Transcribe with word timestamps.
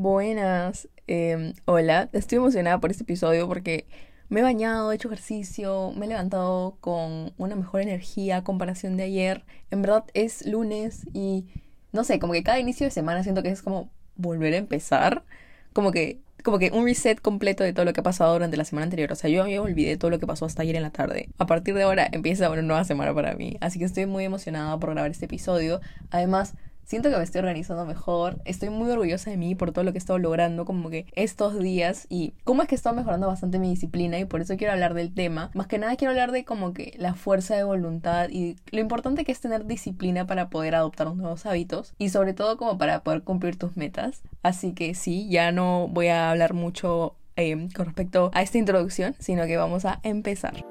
Buenas, 0.00 0.88
em, 1.08 1.54
hola, 1.64 2.08
estoy 2.12 2.36
emocionada 2.38 2.78
por 2.78 2.92
este 2.92 3.02
episodio 3.02 3.48
porque 3.48 3.88
me 4.28 4.38
he 4.38 4.42
bañado, 4.44 4.92
he 4.92 4.94
hecho 4.94 5.08
ejercicio, 5.08 5.92
me 5.96 6.06
he 6.06 6.08
levantado 6.08 6.76
con 6.80 7.32
una 7.36 7.56
mejor 7.56 7.80
energía 7.80 8.36
a 8.36 8.44
comparación 8.44 8.96
de 8.96 9.02
ayer. 9.02 9.44
En 9.72 9.82
verdad 9.82 10.04
es 10.14 10.46
lunes 10.46 11.04
y 11.12 11.46
no 11.90 12.04
sé, 12.04 12.20
como 12.20 12.32
que 12.32 12.44
cada 12.44 12.60
inicio 12.60 12.86
de 12.86 12.92
semana 12.92 13.24
siento 13.24 13.42
que 13.42 13.48
es 13.48 13.60
como 13.60 13.90
volver 14.14 14.54
a 14.54 14.58
empezar, 14.58 15.24
como 15.72 15.90
que 15.90 16.20
como 16.44 16.60
que 16.60 16.70
un 16.72 16.84
reset 16.84 17.20
completo 17.20 17.64
de 17.64 17.72
todo 17.72 17.84
lo 17.84 17.92
que 17.92 17.98
ha 17.98 18.04
pasado 18.04 18.32
durante 18.32 18.56
la 18.56 18.64
semana 18.64 18.84
anterior. 18.84 19.10
O 19.10 19.16
sea, 19.16 19.28
yo 19.28 19.44
me 19.44 19.58
olvidé 19.58 19.96
todo 19.96 20.12
lo 20.12 20.20
que 20.20 20.28
pasó 20.28 20.44
hasta 20.44 20.62
ayer 20.62 20.76
en 20.76 20.82
la 20.82 20.90
tarde. 20.90 21.28
A 21.38 21.46
partir 21.46 21.74
de 21.74 21.82
ahora 21.82 22.08
empieza 22.12 22.48
una 22.50 22.62
nueva 22.62 22.84
semana 22.84 23.12
para 23.12 23.34
mí. 23.34 23.56
Así 23.60 23.80
que 23.80 23.84
estoy 23.84 24.06
muy 24.06 24.24
emocionada 24.24 24.78
por 24.78 24.90
grabar 24.90 25.10
este 25.10 25.24
episodio. 25.24 25.80
Además, 26.10 26.54
siento 26.88 27.10
que 27.10 27.16
me 27.18 27.22
estoy 27.22 27.40
organizando 27.40 27.84
mejor, 27.84 28.40
estoy 28.46 28.70
muy 28.70 28.90
orgullosa 28.90 29.30
de 29.30 29.36
mí 29.36 29.54
por 29.54 29.72
todo 29.72 29.84
lo 29.84 29.92
que 29.92 29.98
he 29.98 30.00
estado 30.00 30.18
logrando 30.18 30.64
como 30.64 30.88
que 30.88 31.04
estos 31.12 31.58
días 31.58 32.06
y 32.08 32.32
cómo 32.44 32.62
es 32.62 32.68
que 32.68 32.74
he 32.74 32.76
estado 32.76 32.96
mejorando 32.96 33.26
bastante 33.26 33.58
mi 33.58 33.68
disciplina 33.68 34.18
y 34.18 34.24
por 34.24 34.40
eso 34.40 34.56
quiero 34.56 34.72
hablar 34.72 34.94
del 34.94 35.12
tema. 35.12 35.50
Más 35.52 35.66
que 35.66 35.78
nada 35.78 35.96
quiero 35.96 36.12
hablar 36.12 36.32
de 36.32 36.46
como 36.46 36.72
que 36.72 36.94
la 36.98 37.12
fuerza 37.12 37.54
de 37.56 37.62
voluntad 37.62 38.30
y 38.30 38.56
lo 38.72 38.80
importante 38.80 39.26
que 39.26 39.32
es 39.32 39.40
tener 39.40 39.66
disciplina 39.66 40.26
para 40.26 40.48
poder 40.48 40.74
adoptar 40.74 41.14
nuevos 41.14 41.44
hábitos 41.44 41.92
y 41.98 42.08
sobre 42.08 42.32
todo 42.32 42.56
como 42.56 42.78
para 42.78 43.02
poder 43.02 43.22
cumplir 43.22 43.58
tus 43.58 43.76
metas. 43.76 44.22
Así 44.42 44.72
que 44.72 44.94
sí, 44.94 45.28
ya 45.28 45.52
no 45.52 45.88
voy 45.88 46.08
a 46.08 46.30
hablar 46.30 46.54
mucho 46.54 47.16
eh, 47.36 47.68
con 47.76 47.84
respecto 47.84 48.30
a 48.32 48.40
esta 48.40 48.56
introducción, 48.56 49.14
sino 49.18 49.44
que 49.44 49.58
vamos 49.58 49.84
a 49.84 50.00
empezar. 50.04 50.64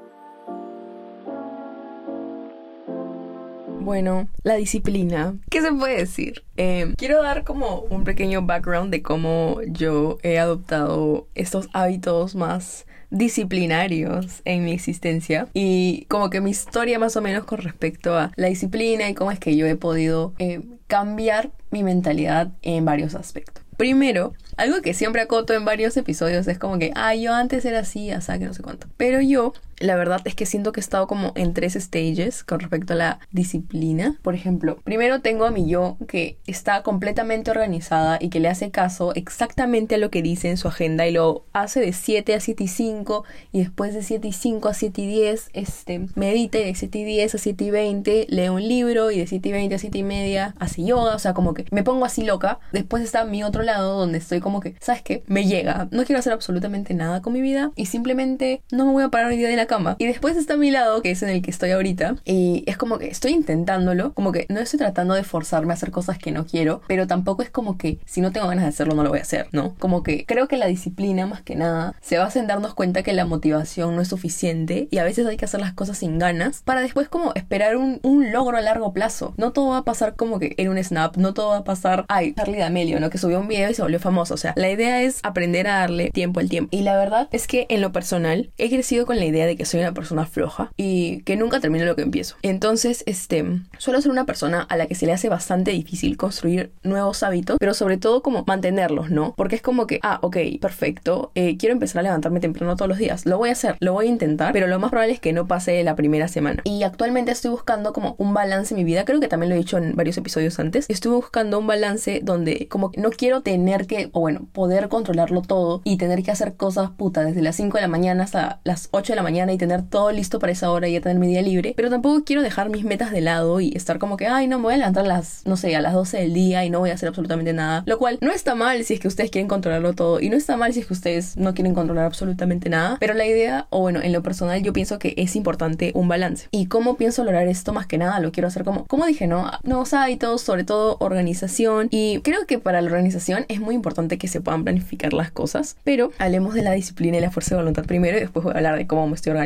Bueno, 3.88 4.28
la 4.42 4.56
disciplina. 4.56 5.38
¿Qué 5.48 5.62
se 5.62 5.72
puede 5.72 5.96
decir? 5.96 6.42
Eh, 6.58 6.92
quiero 6.98 7.22
dar 7.22 7.42
como 7.44 7.86
un 7.88 8.04
pequeño 8.04 8.42
background 8.42 8.90
de 8.90 9.00
cómo 9.00 9.62
yo 9.66 10.18
he 10.22 10.38
adoptado 10.38 11.26
estos 11.34 11.70
hábitos 11.72 12.34
más 12.34 12.84
disciplinarios 13.08 14.42
en 14.44 14.66
mi 14.66 14.72
existencia 14.72 15.48
y 15.54 16.04
como 16.10 16.28
que 16.28 16.42
mi 16.42 16.50
historia 16.50 16.98
más 16.98 17.16
o 17.16 17.22
menos 17.22 17.44
con 17.44 17.62
respecto 17.62 18.14
a 18.18 18.30
la 18.36 18.48
disciplina 18.48 19.08
y 19.08 19.14
cómo 19.14 19.32
es 19.32 19.38
que 19.38 19.56
yo 19.56 19.64
he 19.64 19.74
podido 19.74 20.34
eh, 20.38 20.60
cambiar 20.86 21.50
mi 21.70 21.82
mentalidad 21.82 22.52
en 22.60 22.84
varios 22.84 23.14
aspectos. 23.14 23.64
Primero, 23.78 24.34
algo 24.58 24.82
que 24.82 24.92
siempre 24.92 25.22
acoto 25.22 25.54
en 25.54 25.64
varios 25.64 25.96
episodios 25.96 26.46
es 26.46 26.58
como 26.58 26.78
que, 26.78 26.90
ah, 26.94 27.14
yo 27.14 27.32
antes 27.32 27.64
era 27.64 27.78
así, 27.78 28.10
hasta 28.10 28.38
que 28.38 28.44
no 28.44 28.52
sé 28.52 28.60
cuánto. 28.60 28.88
Pero 28.96 29.22
yo 29.22 29.54
la 29.80 29.96
verdad 29.96 30.20
es 30.24 30.34
que 30.34 30.46
siento 30.46 30.72
que 30.72 30.80
he 30.80 30.82
estado 30.82 31.06
como 31.06 31.32
en 31.34 31.54
tres 31.54 31.74
stages 31.74 32.44
con 32.44 32.60
respecto 32.60 32.92
a 32.94 32.96
la 32.96 33.20
disciplina. 33.30 34.18
Por 34.22 34.34
ejemplo, 34.34 34.78
primero 34.84 35.20
tengo 35.20 35.44
a 35.44 35.50
mi 35.50 35.68
yo 35.68 35.96
que 36.06 36.38
está 36.46 36.82
completamente 36.82 37.50
organizada 37.50 38.18
y 38.20 38.28
que 38.28 38.40
le 38.40 38.48
hace 38.48 38.70
caso 38.70 39.14
exactamente 39.14 39.96
a 39.96 39.98
lo 39.98 40.10
que 40.10 40.22
dice 40.22 40.48
en 40.48 40.56
su 40.56 40.68
agenda 40.68 41.06
y 41.06 41.12
lo 41.12 41.44
hace 41.52 41.80
de 41.80 41.92
7 41.92 42.34
a 42.34 42.40
7 42.40 42.64
y 42.64 42.68
5 42.68 43.24
y 43.52 43.60
después 43.60 43.94
de 43.94 44.02
7 44.02 44.28
y 44.28 44.32
5 44.32 44.68
a 44.68 44.74
7 44.74 45.02
y 45.02 45.06
10 45.06 45.50
este, 45.52 46.06
medita 46.14 46.58
y 46.58 46.64
de 46.64 46.74
7 46.74 46.98
y 46.98 47.04
10 47.04 47.34
a 47.34 47.38
7 47.38 47.64
y 47.64 47.70
20 47.70 48.26
lee 48.28 48.48
un 48.48 48.66
libro 48.66 49.10
y 49.10 49.18
de 49.18 49.26
7 49.26 49.48
y 49.48 49.52
20 49.52 49.74
a 49.74 49.78
7 49.78 49.98
y 49.98 50.02
media 50.02 50.54
hace 50.58 50.84
yoga, 50.84 51.14
o 51.14 51.18
sea, 51.18 51.34
como 51.34 51.54
que 51.54 51.66
me 51.70 51.82
pongo 51.82 52.04
así 52.04 52.24
loca. 52.24 52.58
Después 52.72 53.02
está 53.02 53.24
mi 53.24 53.42
otro 53.42 53.62
lado 53.62 53.98
donde 53.98 54.18
estoy 54.18 54.40
como 54.40 54.60
que, 54.60 54.74
¿sabes 54.80 55.02
qué? 55.02 55.22
Me 55.26 55.46
llega, 55.46 55.88
no 55.90 56.04
quiero 56.04 56.18
hacer 56.18 56.32
absolutamente 56.32 56.94
nada 56.94 57.22
con 57.22 57.32
mi 57.32 57.40
vida 57.40 57.72
y 57.76 57.86
simplemente 57.86 58.62
no 58.70 58.86
me 58.86 58.92
voy 58.92 59.04
a 59.04 59.08
parar 59.08 59.28
hoy 59.28 59.36
día 59.36 59.48
de 59.48 59.56
la 59.56 59.67
cama. 59.68 59.94
Y 59.98 60.06
después 60.06 60.36
está 60.36 60.54
a 60.54 60.56
mi 60.56 60.72
lado, 60.72 61.00
que 61.02 61.12
es 61.12 61.22
en 61.22 61.28
el 61.28 61.42
que 61.42 61.52
estoy 61.52 61.70
ahorita, 61.70 62.16
y 62.24 62.64
es 62.66 62.76
como 62.76 62.98
que 62.98 63.06
estoy 63.06 63.32
intentándolo, 63.32 64.12
como 64.14 64.32
que 64.32 64.46
no 64.48 64.58
estoy 64.58 64.80
tratando 64.80 65.14
de 65.14 65.22
forzarme 65.22 65.72
a 65.72 65.74
hacer 65.74 65.92
cosas 65.92 66.18
que 66.18 66.32
no 66.32 66.44
quiero, 66.44 66.82
pero 66.88 67.06
tampoco 67.06 67.42
es 67.42 67.50
como 67.50 67.78
que 67.78 68.00
si 68.04 68.20
no 68.20 68.32
tengo 68.32 68.48
ganas 68.48 68.64
de 68.64 68.70
hacerlo 68.70 68.94
no 68.94 69.04
lo 69.04 69.10
voy 69.10 69.20
a 69.20 69.22
hacer, 69.22 69.48
¿no? 69.52 69.74
Como 69.78 70.02
que 70.02 70.24
creo 70.26 70.48
que 70.48 70.56
la 70.56 70.66
disciplina 70.66 71.26
más 71.26 71.42
que 71.42 71.54
nada 71.54 71.94
se 72.00 72.18
basa 72.18 72.40
en 72.40 72.46
darnos 72.46 72.74
cuenta 72.74 73.02
que 73.02 73.12
la 73.12 73.24
motivación 73.24 73.94
no 73.94 74.02
es 74.02 74.08
suficiente 74.08 74.88
y 74.90 74.98
a 74.98 75.04
veces 75.04 75.26
hay 75.26 75.36
que 75.36 75.44
hacer 75.44 75.60
las 75.60 75.74
cosas 75.74 75.98
sin 75.98 76.18
ganas 76.18 76.62
para 76.64 76.80
después 76.80 77.08
como 77.08 77.32
esperar 77.34 77.76
un, 77.76 78.00
un 78.02 78.32
logro 78.32 78.56
a 78.56 78.60
largo 78.60 78.92
plazo. 78.92 79.34
No 79.36 79.52
todo 79.52 79.70
va 79.70 79.78
a 79.78 79.84
pasar 79.84 80.16
como 80.16 80.38
que 80.38 80.54
en 80.56 80.68
un 80.68 80.82
snap, 80.82 81.16
no 81.16 81.34
todo 81.34 81.50
va 81.50 81.58
a 81.58 81.64
pasar, 81.64 82.04
ay, 82.08 82.34
Charlie 82.34 82.58
D'Amelio, 82.58 83.00
¿no? 83.00 83.10
Que 83.10 83.18
subió 83.18 83.38
un 83.38 83.48
video 83.48 83.70
y 83.70 83.74
se 83.74 83.82
volvió 83.82 84.00
famoso, 84.00 84.34
o 84.34 84.38
sea, 84.38 84.54
la 84.56 84.70
idea 84.70 85.02
es 85.02 85.20
aprender 85.22 85.66
a 85.68 85.80
darle 85.80 86.10
tiempo 86.10 86.40
al 86.40 86.48
tiempo. 86.48 86.68
Y 86.74 86.82
la 86.82 86.96
verdad 86.96 87.28
es 87.32 87.46
que 87.46 87.66
en 87.68 87.80
lo 87.80 87.92
personal 87.92 88.50
he 88.56 88.70
crecido 88.70 89.06
con 89.06 89.16
la 89.16 89.24
idea 89.24 89.46
de 89.46 89.56
que 89.58 89.66
soy 89.66 89.80
una 89.80 89.92
persona 89.92 90.24
floja 90.24 90.72
y 90.76 91.22
que 91.22 91.36
nunca 91.36 91.60
termino 91.60 91.84
lo 91.84 91.96
que 91.96 92.02
empiezo. 92.02 92.36
Entonces, 92.42 93.02
este, 93.06 93.44
suelo 93.78 94.00
ser 94.00 94.10
una 94.10 94.24
persona 94.24 94.62
a 94.62 94.76
la 94.76 94.86
que 94.86 94.94
se 94.94 95.06
le 95.06 95.12
hace 95.12 95.28
bastante 95.28 95.72
difícil 95.72 96.16
construir 96.16 96.72
nuevos 96.82 97.22
hábitos, 97.22 97.58
pero 97.58 97.74
sobre 97.74 97.98
todo 97.98 98.22
como 98.22 98.44
mantenerlos, 98.46 99.10
¿no? 99.10 99.34
Porque 99.36 99.56
es 99.56 99.62
como 99.62 99.86
que, 99.86 100.00
ah, 100.02 100.18
ok, 100.22 100.36
perfecto, 100.60 101.32
eh, 101.34 101.56
quiero 101.58 101.74
empezar 101.74 102.00
a 102.00 102.02
levantarme 102.04 102.40
temprano 102.40 102.76
todos 102.76 102.88
los 102.88 102.98
días. 102.98 103.26
Lo 103.26 103.38
voy 103.38 103.50
a 103.50 103.52
hacer, 103.52 103.76
lo 103.80 103.92
voy 103.92 104.06
a 104.06 104.08
intentar, 104.08 104.52
pero 104.52 104.66
lo 104.66 104.78
más 104.78 104.90
probable 104.90 105.12
es 105.12 105.20
que 105.20 105.32
no 105.32 105.46
pase 105.46 105.82
la 105.82 105.96
primera 105.96 106.28
semana. 106.28 106.62
Y 106.64 106.82
actualmente 106.82 107.32
estoy 107.32 107.50
buscando 107.50 107.92
como 107.92 108.14
un 108.18 108.32
balance 108.32 108.74
en 108.74 108.78
mi 108.78 108.84
vida, 108.84 109.04
creo 109.04 109.20
que 109.20 109.28
también 109.28 109.50
lo 109.50 109.56
he 109.56 109.58
dicho 109.58 109.78
en 109.78 109.96
varios 109.96 110.16
episodios 110.16 110.58
antes. 110.58 110.86
Estuve 110.88 111.16
buscando 111.16 111.58
un 111.58 111.66
balance 111.66 112.20
donde 112.22 112.68
como 112.68 112.90
que 112.90 113.00
no 113.00 113.10
quiero 113.10 113.42
tener 113.42 113.86
que, 113.86 114.10
o 114.12 114.20
bueno, 114.20 114.46
poder 114.52 114.88
controlarlo 114.88 115.42
todo 115.42 115.82
y 115.84 115.96
tener 115.96 116.22
que 116.22 116.30
hacer 116.30 116.54
cosas 116.54 116.90
puta 116.90 117.24
desde 117.24 117.42
las 117.42 117.56
5 117.56 117.76
de 117.76 117.82
la 117.82 117.88
mañana 117.88 118.24
hasta 118.24 118.60
las 118.64 118.88
8 118.92 119.12
de 119.12 119.16
la 119.16 119.22
mañana 119.22 119.47
y 119.52 119.58
tener 119.58 119.82
todo 119.82 120.12
listo 120.12 120.38
para 120.38 120.52
esa 120.52 120.70
hora 120.70 120.88
y 120.88 120.92
ya 120.92 121.00
tener 121.00 121.18
mi 121.18 121.26
día 121.26 121.42
libre, 121.42 121.74
pero 121.76 121.90
tampoco 121.90 122.24
quiero 122.24 122.42
dejar 122.42 122.70
mis 122.70 122.84
metas 122.84 123.10
de 123.10 123.20
lado 123.20 123.60
y 123.60 123.72
estar 123.74 123.98
como 123.98 124.16
que, 124.16 124.26
ay, 124.26 124.46
no, 124.46 124.58
me 124.58 124.64
voy 124.64 124.74
a 124.74 124.78
levantar 124.78 125.04
a 125.04 125.08
las, 125.08 125.42
no 125.46 125.56
sé, 125.56 125.74
a 125.76 125.80
las 125.80 125.92
12 125.92 126.18
del 126.18 126.34
día 126.34 126.64
y 126.64 126.70
no 126.70 126.80
voy 126.80 126.90
a 126.90 126.94
hacer 126.94 127.08
absolutamente 127.08 127.52
nada, 127.52 127.82
lo 127.86 127.98
cual 127.98 128.18
no 128.20 128.30
está 128.30 128.54
mal 128.54 128.84
si 128.84 128.94
es 128.94 129.00
que 129.00 129.08
ustedes 129.08 129.30
quieren 129.30 129.48
controlarlo 129.48 129.92
todo 129.92 130.20
y 130.20 130.28
no 130.30 130.36
está 130.36 130.56
mal 130.56 130.72
si 130.72 130.80
es 130.80 130.86
que 130.86 130.92
ustedes 130.92 131.36
no 131.36 131.54
quieren 131.54 131.74
controlar 131.74 132.04
absolutamente 132.04 132.68
nada, 132.68 132.96
pero 133.00 133.14
la 133.14 133.26
idea, 133.26 133.66
o 133.70 133.80
bueno, 133.80 134.00
en 134.02 134.12
lo 134.12 134.22
personal 134.22 134.62
yo 134.62 134.72
pienso 134.72 134.98
que 134.98 135.14
es 135.16 135.36
importante 135.36 135.92
un 135.94 136.08
balance. 136.08 136.48
¿Y 136.50 136.66
cómo 136.66 136.96
pienso 136.96 137.24
lograr 137.24 137.48
esto? 137.48 137.72
Más 137.72 137.86
que 137.86 137.98
nada 137.98 138.20
lo 138.20 138.32
quiero 138.32 138.48
hacer 138.48 138.64
como, 138.64 138.86
como 138.86 139.06
dije, 139.06 139.26
¿no? 139.26 139.50
Nuevos 139.62 139.92
hábitos, 139.94 140.42
sobre 140.42 140.64
todo 140.64 140.96
organización 141.00 141.88
y 141.90 142.20
creo 142.20 142.46
que 142.46 142.58
para 142.58 142.80
la 142.80 142.88
organización 142.88 143.44
es 143.48 143.60
muy 143.60 143.74
importante 143.74 144.18
que 144.18 144.28
se 144.28 144.40
puedan 144.40 144.64
planificar 144.64 145.12
las 145.12 145.30
cosas, 145.30 145.76
pero 145.84 146.12
hablemos 146.18 146.54
de 146.54 146.62
la 146.62 146.72
disciplina 146.72 147.18
y 147.18 147.20
la 147.20 147.30
fuerza 147.30 147.54
de 147.54 147.62
voluntad 147.62 147.84
primero 147.84 148.16
y 148.16 148.20
después 148.20 148.44
voy 148.44 148.52
a 148.54 148.56
hablar 148.56 148.76
de 148.76 148.86
cómo 148.86 149.06
me 149.06 149.14
estoy 149.14 149.30
organizando 149.30 149.37